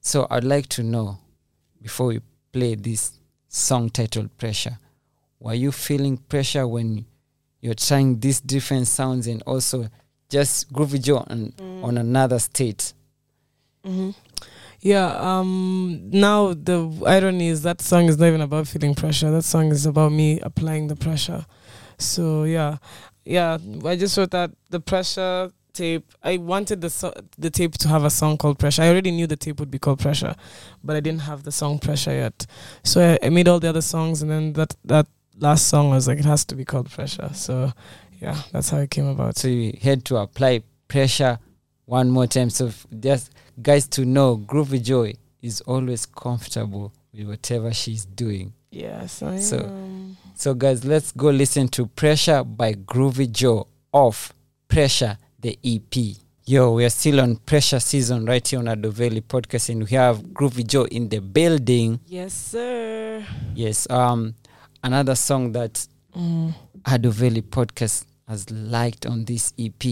So 0.00 0.26
i'd 0.30 0.42
like 0.44 0.68
to 0.70 0.82
know 0.82 1.18
before 1.80 2.08
we 2.08 2.20
play 2.52 2.74
this 2.74 3.12
song 3.54 3.88
titled 3.90 4.36
pressure 4.38 4.78
were 5.38 5.54
you 5.54 5.70
feeling 5.70 6.16
pressure 6.16 6.66
when 6.66 7.04
you're 7.60 7.74
trying 7.74 8.18
these 8.20 8.40
different 8.40 8.86
sounds 8.86 9.26
and 9.26 9.42
also 9.42 9.88
just 10.28 10.72
groovy 10.72 11.02
jo 11.02 11.18
on, 11.28 11.52
on 11.82 11.98
another 11.98 12.38
state 12.38 12.92
Mm-hmm. 13.84 14.10
Yeah. 14.80 15.06
Um. 15.16 16.10
Now 16.10 16.54
the 16.54 16.90
irony 17.06 17.48
is 17.48 17.62
that 17.62 17.80
song 17.80 18.04
is 18.06 18.18
not 18.18 18.26
even 18.28 18.40
about 18.40 18.66
feeling 18.66 18.94
pressure. 18.94 19.30
That 19.30 19.44
song 19.44 19.70
is 19.70 19.86
about 19.86 20.12
me 20.12 20.40
applying 20.40 20.88
the 20.88 20.96
pressure. 20.96 21.44
So 21.98 22.44
yeah, 22.44 22.78
yeah. 23.24 23.58
I 23.84 23.96
just 23.96 24.16
wrote 24.16 24.30
that 24.30 24.50
the 24.70 24.80
pressure 24.80 25.50
tape. 25.74 26.04
I 26.22 26.38
wanted 26.38 26.80
the 26.80 26.88
so- 26.90 27.12
the 27.36 27.50
tape 27.50 27.72
to 27.78 27.88
have 27.88 28.04
a 28.04 28.10
song 28.10 28.38
called 28.38 28.58
Pressure. 28.58 28.82
I 28.82 28.88
already 28.88 29.10
knew 29.10 29.26
the 29.26 29.36
tape 29.36 29.60
would 29.60 29.70
be 29.70 29.78
called 29.78 29.98
Pressure, 29.98 30.34
but 30.82 30.96
I 30.96 31.00
didn't 31.00 31.22
have 31.22 31.42
the 31.42 31.52
song 31.52 31.78
Pressure 31.78 32.12
yet. 32.14 32.46
So 32.84 33.00
I, 33.22 33.26
I 33.26 33.30
made 33.30 33.48
all 33.48 33.60
the 33.60 33.68
other 33.68 33.82
songs, 33.82 34.22
and 34.22 34.30
then 34.30 34.52
that 34.54 34.74
that 34.84 35.06
last 35.38 35.66
song 35.68 35.92
I 35.92 35.96
was 35.96 36.08
like, 36.08 36.18
it 36.18 36.24
has 36.24 36.44
to 36.46 36.54
be 36.56 36.64
called 36.64 36.90
Pressure. 36.90 37.30
So 37.34 37.72
yeah, 38.20 38.40
that's 38.52 38.70
how 38.70 38.78
it 38.78 38.90
came 38.90 39.06
about. 39.08 39.36
so 39.36 39.48
you 39.48 39.76
had 39.82 40.04
to 40.06 40.16
apply 40.16 40.62
pressure 40.88 41.38
one 41.86 42.08
more 42.08 42.26
time 42.26 42.48
so 42.48 42.70
just 43.00 43.30
guys 43.60 43.86
to 43.88 44.04
know 44.04 44.36
groovy 44.38 44.80
jo 44.82 45.10
is 45.42 45.60
always 45.62 46.06
comfortable 46.06 46.92
with 47.12 47.26
whatever 47.28 47.72
she's 47.74 48.04
doing 48.06 48.52
Yes, 48.70 49.22
I 49.22 49.38
So- 49.40 49.58
am. 49.58 50.16
so 50.34 50.54
guys 50.54 50.84
let's 50.84 51.12
go 51.12 51.28
listen 51.30 51.68
to 51.68 51.86
pressure 51.86 52.44
by 52.44 52.74
groovy 52.74 53.30
jo 53.30 53.66
off 53.92 54.32
pressure 54.68 55.18
the 55.44 55.58
ep 55.62 55.94
yo 56.46 56.72
we 56.74 56.84
are 56.84 56.90
still 56.90 57.20
on 57.20 57.36
pressure 57.36 57.80
season 57.80 58.24
right 58.26 58.48
here 58.50 58.58
on 58.58 58.66
adoveli 58.68 59.20
podcast 59.20 59.68
and 59.68 59.82
we 59.90 59.96
have 59.96 60.18
groovy 60.32 60.64
jo 60.66 60.84
in 60.84 61.08
the 61.08 61.20
building 61.20 61.98
Yes, 62.08 62.32
sir. 62.50 63.22
yes 63.54 63.86
um 63.90 64.34
another 64.82 65.16
song 65.16 65.52
that 65.52 65.86
Mm. 66.16 66.52
adoveli 66.84 67.42
podcast 67.42 68.04
has 68.28 68.50
liked 68.50 69.04
on 69.06 69.24
this 69.24 69.52
ep 69.58 69.84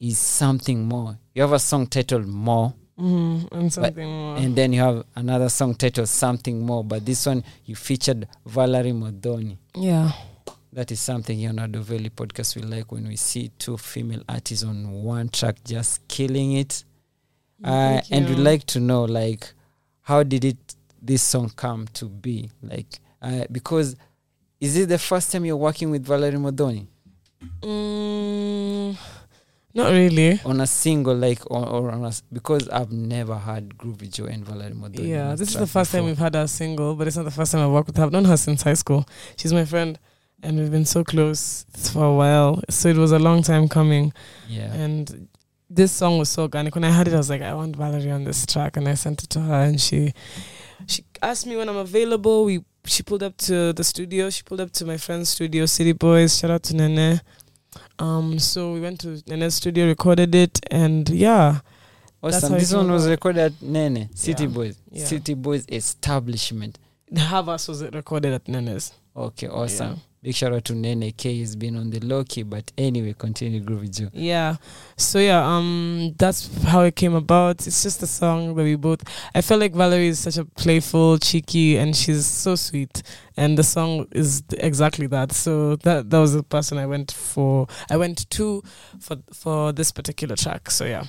is 0.00 0.18
something 0.38 0.76
more 0.84 1.16
you 1.34 1.42
have 1.42 1.52
a 1.54 1.58
song 1.58 1.86
titled 1.86 2.26
more 2.26 2.72
Mm, 2.98 3.48
and 3.52 3.72
something 3.72 4.08
more. 4.08 4.36
and 4.38 4.56
then 4.56 4.72
you 4.72 4.80
have 4.80 5.04
another 5.14 5.48
song 5.50 5.74
titled 5.74 6.08
something 6.08 6.60
more 6.66 6.82
but 6.84 7.04
this 7.06 7.26
one 7.26 7.42
you 7.66 7.74
featured 7.76 8.26
vallerie 8.46 8.92
muthoni 8.92 9.56
yeah. 9.74 10.12
That 10.76 10.90
is 10.92 11.00
something 11.00 11.38
here 11.38 11.48
on 11.48 11.56
adoveli 11.56 12.10
podcast 12.10 12.54
we 12.54 12.60
like 12.60 12.92
when 12.92 13.08
we 13.08 13.16
see 13.16 13.48
two 13.58 13.78
female 13.78 14.22
artists 14.28 14.62
on 14.62 14.92
one 14.92 15.30
track 15.30 15.56
just 15.64 16.06
killing 16.06 16.52
it 16.52 16.84
uh, 17.64 18.02
and 18.10 18.28
we'd 18.28 18.38
like 18.38 18.64
to 18.66 18.80
know 18.80 19.04
like 19.04 19.54
how 20.02 20.22
did 20.22 20.44
it 20.44 20.58
this 21.00 21.22
song 21.22 21.50
come 21.56 21.86
to 21.94 22.04
be 22.10 22.50
like 22.62 22.98
uh, 23.22 23.44
because 23.50 23.96
is 24.60 24.76
it 24.76 24.90
the 24.90 24.98
first 24.98 25.32
time 25.32 25.46
you're 25.46 25.56
working 25.56 25.90
with 25.90 26.04
vallerie 26.06 26.36
muthoni 26.36 26.86
Mm, 27.62 28.96
not 29.74 29.90
really. 29.92 30.40
on 30.44 30.60
a 30.60 30.66
single 30.66 31.14
like 31.14 31.40
or, 31.50 31.66
or 31.66 31.90
on 31.90 32.04
a 32.04 32.12
because 32.32 32.68
I've 32.68 32.90
never 32.92 33.36
had 33.36 33.76
Groovy 33.78 34.10
Jo 34.12 34.24
and 34.24 34.44
Vallerie 34.44 34.72
Muthoni. 34.74 35.08
Yeah, 35.08 35.34
this 35.34 35.50
is 35.50 35.54
the 35.56 35.66
first 35.66 35.92
time 35.92 36.04
we've 36.06 36.18
had 36.18 36.34
a 36.34 36.48
single, 36.48 36.94
but 36.96 37.06
it's 37.06 37.16
not 37.16 37.24
the 37.24 37.30
first 37.30 37.52
time 37.52 37.62
I've 37.64 37.70
worked 37.72 37.88
with 37.88 37.96
her. 37.98 38.04
I've 38.04 38.12
known 38.12 38.24
her 38.24 38.36
since 38.38 38.62
high 38.62 38.74
school. 38.74 39.06
She's 39.36 39.52
my 39.52 39.64
friend, 39.66 39.98
and 40.42 40.58
we've 40.58 40.70
been 40.70 40.84
so 40.84 41.02
close 41.04 41.64
for 41.92 42.04
a 42.04 42.14
while. 42.14 42.60
So 42.70 42.88
it 42.88 42.96
was 42.96 43.12
a 43.12 43.18
long 43.18 43.42
time 43.42 43.68
coming. 43.68 44.12
Yeah, 44.48 44.72
And 44.72 45.28
this 45.68 45.92
song 45.92 46.18
was 46.18 46.30
so 46.30 46.42
organic. 46.42 46.74
When 46.74 46.84
I 46.84 46.90
heard 46.92 47.08
it, 47.08 47.14
I 47.14 47.16
was 47.16 47.30
like, 47.30 47.42
I 47.42 47.54
want 47.54 47.76
Vallerie 47.76 48.12
on 48.14 48.24
this 48.24 48.46
track, 48.46 48.76
and 48.76 48.88
I 48.88 48.94
sent 48.94 49.24
it 49.24 49.30
to 49.30 49.40
her, 49.40 49.62
and 49.64 49.80
she 49.80 50.12
she 50.86 51.04
asked 51.22 51.46
me 51.46 51.56
when 51.56 51.68
I'm 51.68 51.76
available. 51.76 52.44
We 52.44 52.64
she 52.84 53.02
pulled 53.02 53.22
up 53.22 53.36
to 53.38 53.72
the 53.72 53.82
studio. 53.82 54.30
She 54.30 54.42
pulled 54.44 54.60
up 54.60 54.70
to 54.72 54.84
my 54.84 54.96
friend's 54.96 55.28
studio, 55.30 55.66
City 55.66 55.92
Boys. 55.92 56.38
Shout 56.38 56.50
out 56.50 56.62
to 56.64 56.74
Nene. 56.76 57.20
Um, 57.98 58.38
so 58.38 58.72
we 58.72 58.80
went 58.80 59.00
to 59.00 59.22
Nene's 59.26 59.54
studio, 59.56 59.86
recorded 59.86 60.34
it, 60.34 60.60
and 60.70 61.08
yeah, 61.08 61.60
Awesome. 62.22 62.54
This 62.54 62.72
one 62.72 62.90
was 62.90 63.08
recorded 63.08 63.40
at 63.40 63.62
Nene, 63.62 64.08
City 64.14 64.44
Yeah. 64.44 64.48
Boys. 64.48 64.78
Yeah. 64.90 65.04
City 65.04 65.34
Boys 65.34 65.64
establishment. 65.68 66.78
The 67.10 67.20
Havas 67.20 67.68
was 67.68 67.82
recorded 67.82 68.32
at 68.32 68.48
Nene's. 68.48 68.92
Okay, 69.14 69.48
awesome. 69.48 69.90
Yeah. 69.90 69.96
Big 70.26 70.34
shout 70.34 70.52
out 70.52 70.64
to 70.64 70.74
Nene 70.74 71.12
K. 71.12 71.34
He's 71.34 71.54
been 71.54 71.76
on 71.76 71.90
the 71.90 72.00
low 72.00 72.24
key, 72.24 72.42
but 72.42 72.72
anyway, 72.76 73.14
continue 73.16 73.62
Groovy 73.62 73.96
Jo. 73.96 74.08
Yeah. 74.12 74.56
So 74.96 75.20
yeah, 75.20 75.40
um 75.46 76.16
that's 76.18 76.50
how 76.64 76.80
it 76.80 76.96
came 76.96 77.14
about. 77.14 77.64
It's 77.64 77.80
just 77.84 78.02
a 78.02 78.08
song 78.08 78.56
that 78.56 78.64
we 78.64 78.74
both 78.74 79.04
I 79.36 79.40
feel 79.40 79.58
like 79.58 79.72
Vallerie 79.72 80.08
is 80.08 80.18
such 80.18 80.36
a 80.36 80.44
playful, 80.44 81.18
cheeky 81.18 81.76
and 81.76 81.94
she's 81.94 82.26
so 82.26 82.56
sweet. 82.56 83.04
And 83.36 83.56
the 83.56 83.62
song 83.62 84.08
is 84.10 84.42
exactly 84.58 85.06
that. 85.06 85.30
So 85.30 85.76
that 85.76 86.10
that 86.10 86.18
was 86.18 86.32
the 86.34 86.42
person 86.42 86.76
I 86.78 86.86
went 86.86 87.12
for 87.12 87.68
I 87.88 87.96
went 87.96 88.28
to 88.30 88.64
for 88.98 89.18
for 89.32 89.70
this 89.70 89.92
particular 89.92 90.34
track. 90.34 90.72
So 90.72 90.86
yeah. 90.86 91.04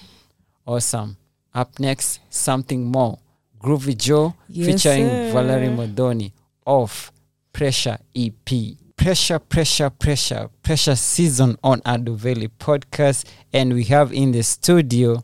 Awesome. 0.67 1.17
Up 1.55 1.79
next, 1.79 2.19
something 2.29 2.85
more. 2.85 3.17
Groovy 3.59 3.97
Jo 3.97 4.35
Yes, 4.47 4.83
featuring 4.83 5.07
sir. 5.07 5.31
Vallerie 5.33 5.75
Muthoni 5.75 6.33
of 6.67 7.11
Pressure 7.51 7.97
EP. 8.15 8.77
Pressure, 8.97 9.39
pressure, 9.39 9.89
pressure, 9.91 10.49
pressure 10.63 10.95
season 10.95 11.55
on 11.63 11.81
Ado 11.85 12.15
Veli 12.15 12.47
podcast. 12.47 13.25
And 13.53 13.73
we 13.73 13.83
have 13.85 14.11
in 14.11 14.31
the 14.31 14.43
studio, 14.43 15.23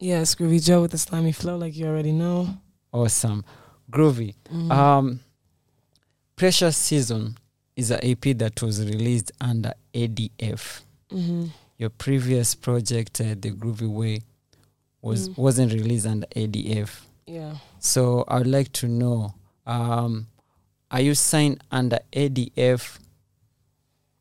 Yes, 0.00 0.34
Groovy 0.34 0.62
Jo 0.62 0.82
with 0.82 0.90
the 0.90 0.98
slimy 0.98 1.32
flow, 1.32 1.56
like 1.56 1.74
you 1.76 1.86
already 1.86 2.12
know. 2.12 2.48
awesome. 2.92 3.44
Groovy. 3.90 4.34
Mm. 4.52 4.70
Um, 4.72 5.20
Pressure 6.36 6.72
Season 6.72 7.38
is 7.76 7.90
an 7.92 8.00
EP 8.02 8.36
that 8.38 8.60
was 8.60 8.84
released 8.84 9.30
under 9.40 9.72
ADF. 9.94 10.82
hmm 11.10 11.46
Your 11.78 11.90
previous 11.90 12.54
project, 12.54 13.20
uh, 13.20 13.34
The 13.40 13.52
Groovy 13.52 13.88
Way, 13.88 14.22
was 15.00 15.28
Mm. 15.28 15.36
wasn't 15.38 15.72
released 15.72 16.06
under 16.06 16.26
ADF. 16.34 17.06
Yeah. 17.26 17.56
So 17.78 18.24
I 18.28 18.38
would 18.38 18.46
like 18.48 18.72
to 18.72 18.88
know, 18.88 19.34
um, 19.64 20.26
are 20.94 21.00
you 21.00 21.14
signed 21.14 21.62
under 21.70 21.98
ADF? 22.12 22.98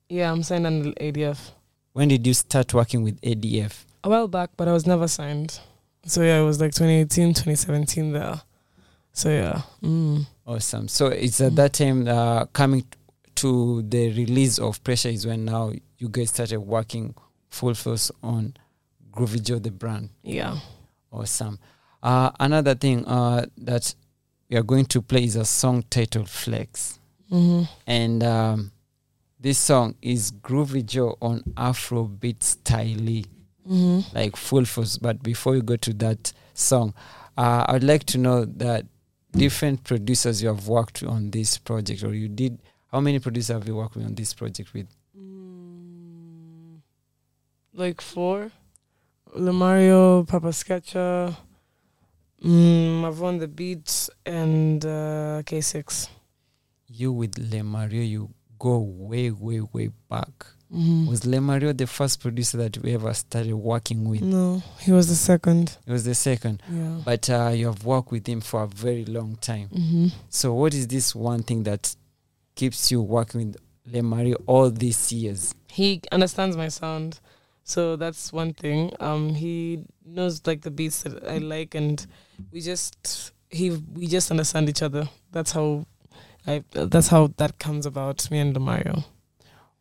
Yeah, 0.09 0.31
I'm 0.31 0.43
signed 0.43 0.65
under 0.67 0.91
ADF. 0.93 1.51
When 1.93 2.07
did 2.07 2.25
you 2.25 2.33
start 2.33 2.73
working 2.73 3.03
with 3.03 3.19
ADF? 3.21 3.85
a 4.03 4.09
while 4.09 4.27
back, 4.27 4.49
but 4.57 4.67
I 4.67 4.73
was 4.73 4.85
never 4.85 5.07
signed. 5.07 5.59
So 6.05 6.21
yeah, 6.23 6.39
it 6.41 6.43
was 6.43 6.59
like 6.59 6.73
2018, 6.73 7.29
2017 7.35 8.11
there. 8.11 8.41
So 9.13 9.29
yeah. 9.29 9.61
Mm. 9.81 10.25
Awesome. 10.45 10.87
So 10.89 11.07
it's 11.07 11.39
at 11.39 11.53
Mm. 11.53 11.55
that 11.55 11.73
time 11.73 12.07
uh, 12.07 12.45
coming 12.47 12.83
to 13.35 13.81
the 13.83 14.09
release 14.13 14.59
of 14.59 14.83
Pressure 14.83 15.09
is 15.09 15.25
when 15.25 15.45
now 15.45 15.71
you 15.99 16.09
guys 16.09 16.29
started 16.31 16.59
working 16.59 17.15
full 17.49 17.73
force 17.75 18.11
on 18.21 18.55
Groovy 19.11 19.41
Jo 19.41 19.59
the 19.59 19.71
brand. 19.71 20.09
Yeah. 20.23 20.57
Awesome. 21.11 21.59
Uh, 22.01 22.31
another 22.39 22.75
thing 22.75 23.05
uh, 23.05 23.45
that 23.59 23.95
we 24.49 24.57
are 24.57 24.63
going 24.63 24.85
to 24.85 25.01
play 25.01 25.23
is 25.23 25.35
a 25.35 25.45
song 25.45 25.83
titled 25.89 26.29
Flex. 26.29 26.99
hmm 27.29 27.63
And 27.87 28.23
um, 28.23 28.71
this 29.39 29.57
song 29.57 29.95
is 30.01 30.31
Groovy 30.31 30.85
Jo 30.85 31.17
on 31.21 31.41
Afrobeat 31.55 32.43
style, 32.43 33.23
hmm 33.67 33.99
like 34.13 34.35
full 34.35 34.65
force. 34.65 34.97
But 34.97 35.23
before 35.23 35.53
we 35.53 35.61
go 35.61 35.75
to 35.77 35.93
that 35.93 36.33
song, 36.53 36.93
uh, 37.37 37.65
I'd 37.67 37.83
like 37.83 38.03
to 38.05 38.17
know 38.17 38.45
that 38.45 38.85
different 39.31 39.83
producers 39.83 40.43
you 40.43 40.49
have 40.49 40.67
worked 40.67 41.01
on 41.03 41.31
this 41.31 41.57
project, 41.57 42.03
or 42.03 42.13
you 42.13 42.27
did. 42.29 42.59
How 42.91 42.99
many 42.99 43.17
producers 43.19 43.55
have 43.55 43.67
you 43.67 43.75
worked 43.75 43.95
with 43.95 44.05
on 44.05 44.13
this 44.15 44.33
project 44.35 44.73
with? 44.73 44.87
Mm, 45.17 46.79
like 47.73 48.01
four. 48.01 48.51
Le 49.35 49.51
Mario, 49.51 50.23
Papa 50.25 50.53
Sketcher, 50.53 51.35
mm, 52.43 53.03
I've 53.05 53.19
won 53.19 53.37
the 53.37 53.47
beats, 53.47 54.09
and 54.25 54.83
uh, 54.85 55.41
K6. 55.43 56.09
You 56.87 57.11
with 57.11 57.37
Le 57.37 57.63
Mario, 57.63 58.01
you 58.01 58.29
go 58.59 58.77
way, 58.79 59.31
way, 59.31 59.61
way 59.61 59.89
back. 60.09 60.45
Mm-hmm. 60.73 61.07
Was 61.07 61.25
Le 61.25 61.39
Mario 61.39 61.71
the 61.73 61.85
first 61.87 62.19
producer 62.19 62.57
that 62.57 62.77
we 62.79 62.93
ever 62.93 63.13
started 63.13 63.53
working 63.53 64.09
with? 64.09 64.21
No, 64.21 64.63
he 64.79 64.91
was 64.91 65.07
the 65.07 65.15
second. 65.15 65.77
He 65.85 65.91
was 65.91 66.03
the 66.03 66.15
second. 66.15 66.63
Yeah. 66.69 66.99
But 67.05 67.29
uh, 67.29 67.51
you 67.53 67.67
have 67.67 67.85
worked 67.85 68.11
with 68.11 68.27
him 68.27 68.41
for 68.41 68.63
a 68.63 68.67
very 68.67 69.05
long 69.05 69.35
time. 69.35 69.69
Mm-hmm. 69.69 70.07
So, 70.29 70.53
what 70.53 70.73
is 70.73 70.87
this 70.87 71.13
one 71.13 71.43
thing 71.43 71.63
that 71.63 71.95
keeps 72.55 72.91
you 72.91 73.01
working 73.01 73.47
with 73.47 73.57
Le 73.91 74.01
Mario 74.01 74.37
all 74.47 74.69
these 74.71 75.11
years? 75.11 75.53
he 75.73 75.99
understands 76.11 76.55
my 76.55 76.67
sound 76.67 77.19
so 77.63 77.95
that's 77.95 78.31
one 78.33 78.53
thing. 78.53 78.91
Um 78.99 79.33
he 79.35 79.79
knows 80.05 80.41
like 80.45 80.61
the 80.61 80.71
beats 80.71 81.03
that 81.03 81.23
i 81.27 81.37
like 81.37 81.75
and 81.75 82.05
we 82.51 82.59
just 82.61 83.31
he 83.49 83.71
we 83.93 84.07
just 84.07 84.31
understand 84.31 84.69
each 84.69 84.81
other. 84.81 85.07
That's 85.31 85.51
how 85.51 85.85
i 86.47 86.63
that's 86.71 87.07
how 87.07 87.27
that 87.37 87.57
comes 87.59 87.85
about 87.85 88.29
me 88.31 88.39
and 88.39 88.59
mario 88.59 89.03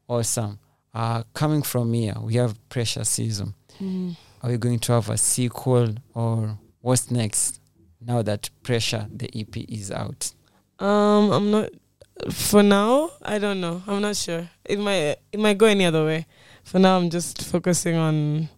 Awesome. 0.09 0.59
Uh, 0.95 1.23
coming 1.33 1.63
from 1.63 1.93
here, 1.95 2.15
we 2.21 2.35
have 2.35 2.53
Pressure 2.69 3.05
Season. 3.05 3.55
Are 4.43 4.51
we 4.51 4.59
going 4.59 4.79
to 4.81 4.93
have 4.93 5.09
a 5.09 5.17
sequel 5.17 5.95
or 6.15 6.59
what's 6.83 7.11
next 7.11 7.61
now 8.01 8.21
that 8.23 8.51
Pressure, 8.63 9.07
the 9.11 9.31
EP, 9.35 9.57
is 9.69 9.91
out? 9.91 10.33
um 10.79 11.31
i'm 11.33 11.51
not 11.51 11.69
for 12.31 12.63
now 12.63 13.11
i 13.23 13.39
don't 13.39 13.61
know. 13.61 13.83
I'm 13.87 14.03
not 14.03 14.17
sure. 14.17 14.49
It 14.65 14.79
might 14.79 15.17
it 15.33 15.41
might 15.41 15.59
go 15.59 15.67
any 15.67 15.85
other 15.87 16.05
way 16.05 16.27
for 16.63 16.79
now 16.79 16.97
i'm 16.97 17.11
just 17.11 17.43
focusing 17.45 17.97
on 17.97 18.49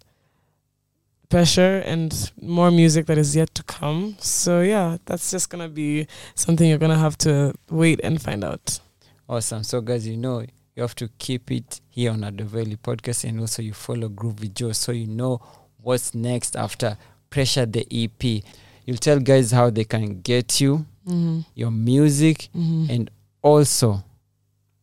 pressure 1.28 1.78
and 1.84 2.30
more 2.40 2.70
music 2.70 3.06
that 3.06 3.18
is 3.18 3.34
yet 3.34 3.52
to 3.54 3.62
come 3.64 4.14
so 4.20 4.60
yeah 4.60 4.98
that's 5.06 5.30
just 5.30 5.50
gonna 5.50 5.68
be 5.68 6.06
something 6.34 6.68
you're 6.68 6.78
gonna 6.78 6.98
have 6.98 7.16
to 7.18 7.52
wait 7.70 8.00
and 8.04 8.20
find 8.22 8.44
out 8.44 8.80
Awesome. 9.26 9.62
So, 9.64 9.80
guys, 9.80 10.06
you 10.06 10.18
know, 10.18 10.40
you 10.76 10.82
have 10.82 10.94
to 10.96 11.08
keep 11.16 11.50
it 11.50 11.80
here 11.88 12.10
on 12.10 12.22
Ado 12.24 12.44
Veli 12.44 12.76
podcast 12.76 13.26
and 13.26 13.40
also 13.40 13.62
you 13.62 13.72
follow 13.72 14.10
Groovy 14.10 14.52
Jo 14.52 14.72
so 14.72 14.92
you 14.92 15.06
know 15.06 15.40
what's 15.80 16.14
next 16.14 16.56
after 16.56 16.98
Pressure, 17.30 17.64
the 17.64 17.86
EP. 17.90 18.42
You'll 18.84 18.98
tell 18.98 19.18
guys 19.20 19.50
how 19.50 19.70
they 19.70 19.84
can 19.84 20.20
get 20.20 20.60
you, 20.60 20.84
mm-hmm. 21.08 21.40
your 21.54 21.70
music, 21.70 22.50
Mm-hmm. 22.54 22.90
and 22.90 23.10
also 23.40 24.04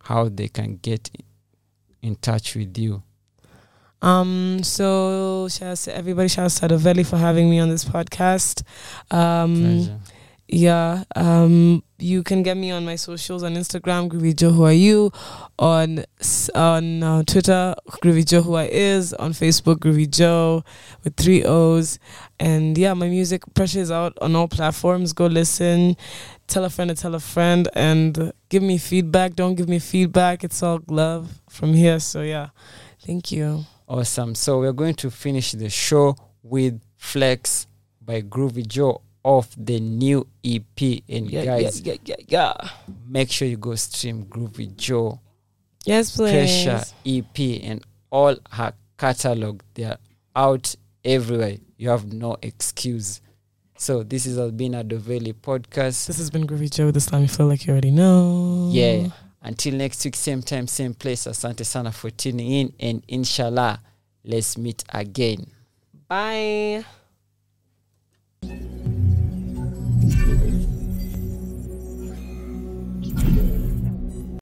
how 0.02 0.28
they 0.28 0.48
can 0.48 0.78
get 0.78 1.12
in 2.02 2.16
touch 2.16 2.56
with 2.56 2.76
you. 2.80 3.04
Um, 4.02 4.64
so 4.64 5.48
shout 5.50 5.70
out 5.70 5.78
to 5.78 5.96
everybody, 5.96 6.28
shout 6.28 6.46
out 6.46 6.52
to 6.52 6.66
Ado 6.66 6.78
Veli 6.78 7.04
for 7.04 7.18
having 7.18 7.50
me 7.50 7.60
on 7.60 7.70
this 7.70 7.86
podcast. 7.86 8.64
Um, 9.12 10.02
yeah, 10.48 11.06
um, 11.16 11.82
you 11.98 12.24
can 12.24 12.44
get 12.44 12.58
me 12.58 12.72
on 12.72 12.84
my 12.84 12.98
socials 12.98 13.42
on 13.42 13.56
Instagram, 13.56 14.10
Groovy 14.10 14.36
Jo 14.36 14.50
Who 14.50 14.66
Are 14.66 14.74
You, 14.74 15.12
on 15.58 16.04
on 16.54 17.04
uh, 17.04 17.24
Twitter, 17.24 17.74
Groovy 18.04 18.26
Jo 18.26 18.42
Who 18.42 18.56
I 18.56 18.66
Is, 18.66 19.14
on 19.14 19.32
Facebook, 19.32 19.78
Groovy 19.78 20.12
Jo 20.12 20.64
with 21.06 21.16
three 21.16 21.46
O's, 21.46 22.00
and 22.38 22.78
yeah, 22.78 22.94
my 22.94 23.08
music 23.08 23.44
pressure 23.54 23.80
is 23.80 23.92
out 23.92 24.18
on 24.22 24.36
all 24.36 24.50
platforms. 24.50 25.14
Go 25.14 25.28
listen, 25.28 25.96
tell 26.48 26.66
a 26.66 26.70
friend 26.70 26.90
to 26.90 26.96
tell 26.96 27.16
a 27.16 27.20
friend, 27.22 27.70
and 27.74 28.34
give 28.50 28.62
me 28.62 28.78
feedback. 28.78 29.36
Don't 29.36 29.56
give 29.56 29.70
me 29.70 29.80
feedback. 29.80 30.44
It's 30.44 30.62
all 30.62 30.82
love 30.90 31.40
from 31.50 31.74
here. 31.74 32.00
So 32.00 32.24
yeah, 32.24 32.50
thank 33.06 33.32
you. 33.32 33.64
Awesome. 33.92 34.36
So 34.36 34.60
we're 34.62 34.72
going 34.72 34.96
to 34.96 35.12
finish 35.12 35.52
the 35.52 35.70
show 35.70 36.16
with 36.42 36.82
Flex 36.96 37.68
by 38.02 38.22
Groovy 38.22 38.66
Jo 38.66 39.02
off 39.22 39.54
the 39.58 39.82
new 39.82 40.26
EP. 40.46 41.04
And 41.10 41.30
guys, 41.30 41.82
yeah, 41.82 41.96
yeah, 42.06 42.16
yeah. 42.26 42.54
make 43.06 43.30
sure 43.30 43.50
you 43.50 43.58
go 43.58 43.76
stream 43.76 44.24
Groovy 44.28 44.78
Jo 44.78 45.20
Yes, 45.86 46.16
please. 46.16 46.32
Pressure 46.32 46.84
EP 47.06 47.64
and 47.64 47.84
all 48.10 48.38
her 48.52 48.74
catalog. 48.98 49.62
They 49.74 49.84
are 49.84 49.98
out 50.38 50.74
everywhere. 51.04 51.58
You 51.76 51.90
have 51.90 52.14
no 52.14 52.38
excuse. 52.42 53.20
So 53.78 54.04
this 54.04 54.26
is 54.26 54.38
has 54.38 54.52
been 54.52 54.74
Ado 54.74 55.00
Veli 55.00 55.34
podcast. 55.34 56.08
This 56.08 56.18
has 56.18 56.30
been 56.30 56.48
Groovy 56.48 56.72
Jo 56.72 56.86
with 56.86 56.94
the 56.94 57.02
Slimy 57.02 57.28
Flow, 57.28 57.48
like 57.48 57.66
you 57.66 57.74
already 57.74 57.92
know. 57.92 58.70
Yeah. 58.72 59.10
Until 59.42 59.74
next 59.74 60.06
week, 60.06 60.16
same 60.16 60.44
time, 60.44 60.68
same 60.68 60.94
place. 60.94 61.26
Asante 61.26 61.66
sana 61.66 61.92
for 61.92 62.12
tuning 62.12 62.52
in, 62.52 62.74
and 62.80 63.04
inshallah, 63.08 63.82
Let's 64.24 64.58
meet 64.58 64.84
again. 64.94 65.48
Bye. 66.08 66.86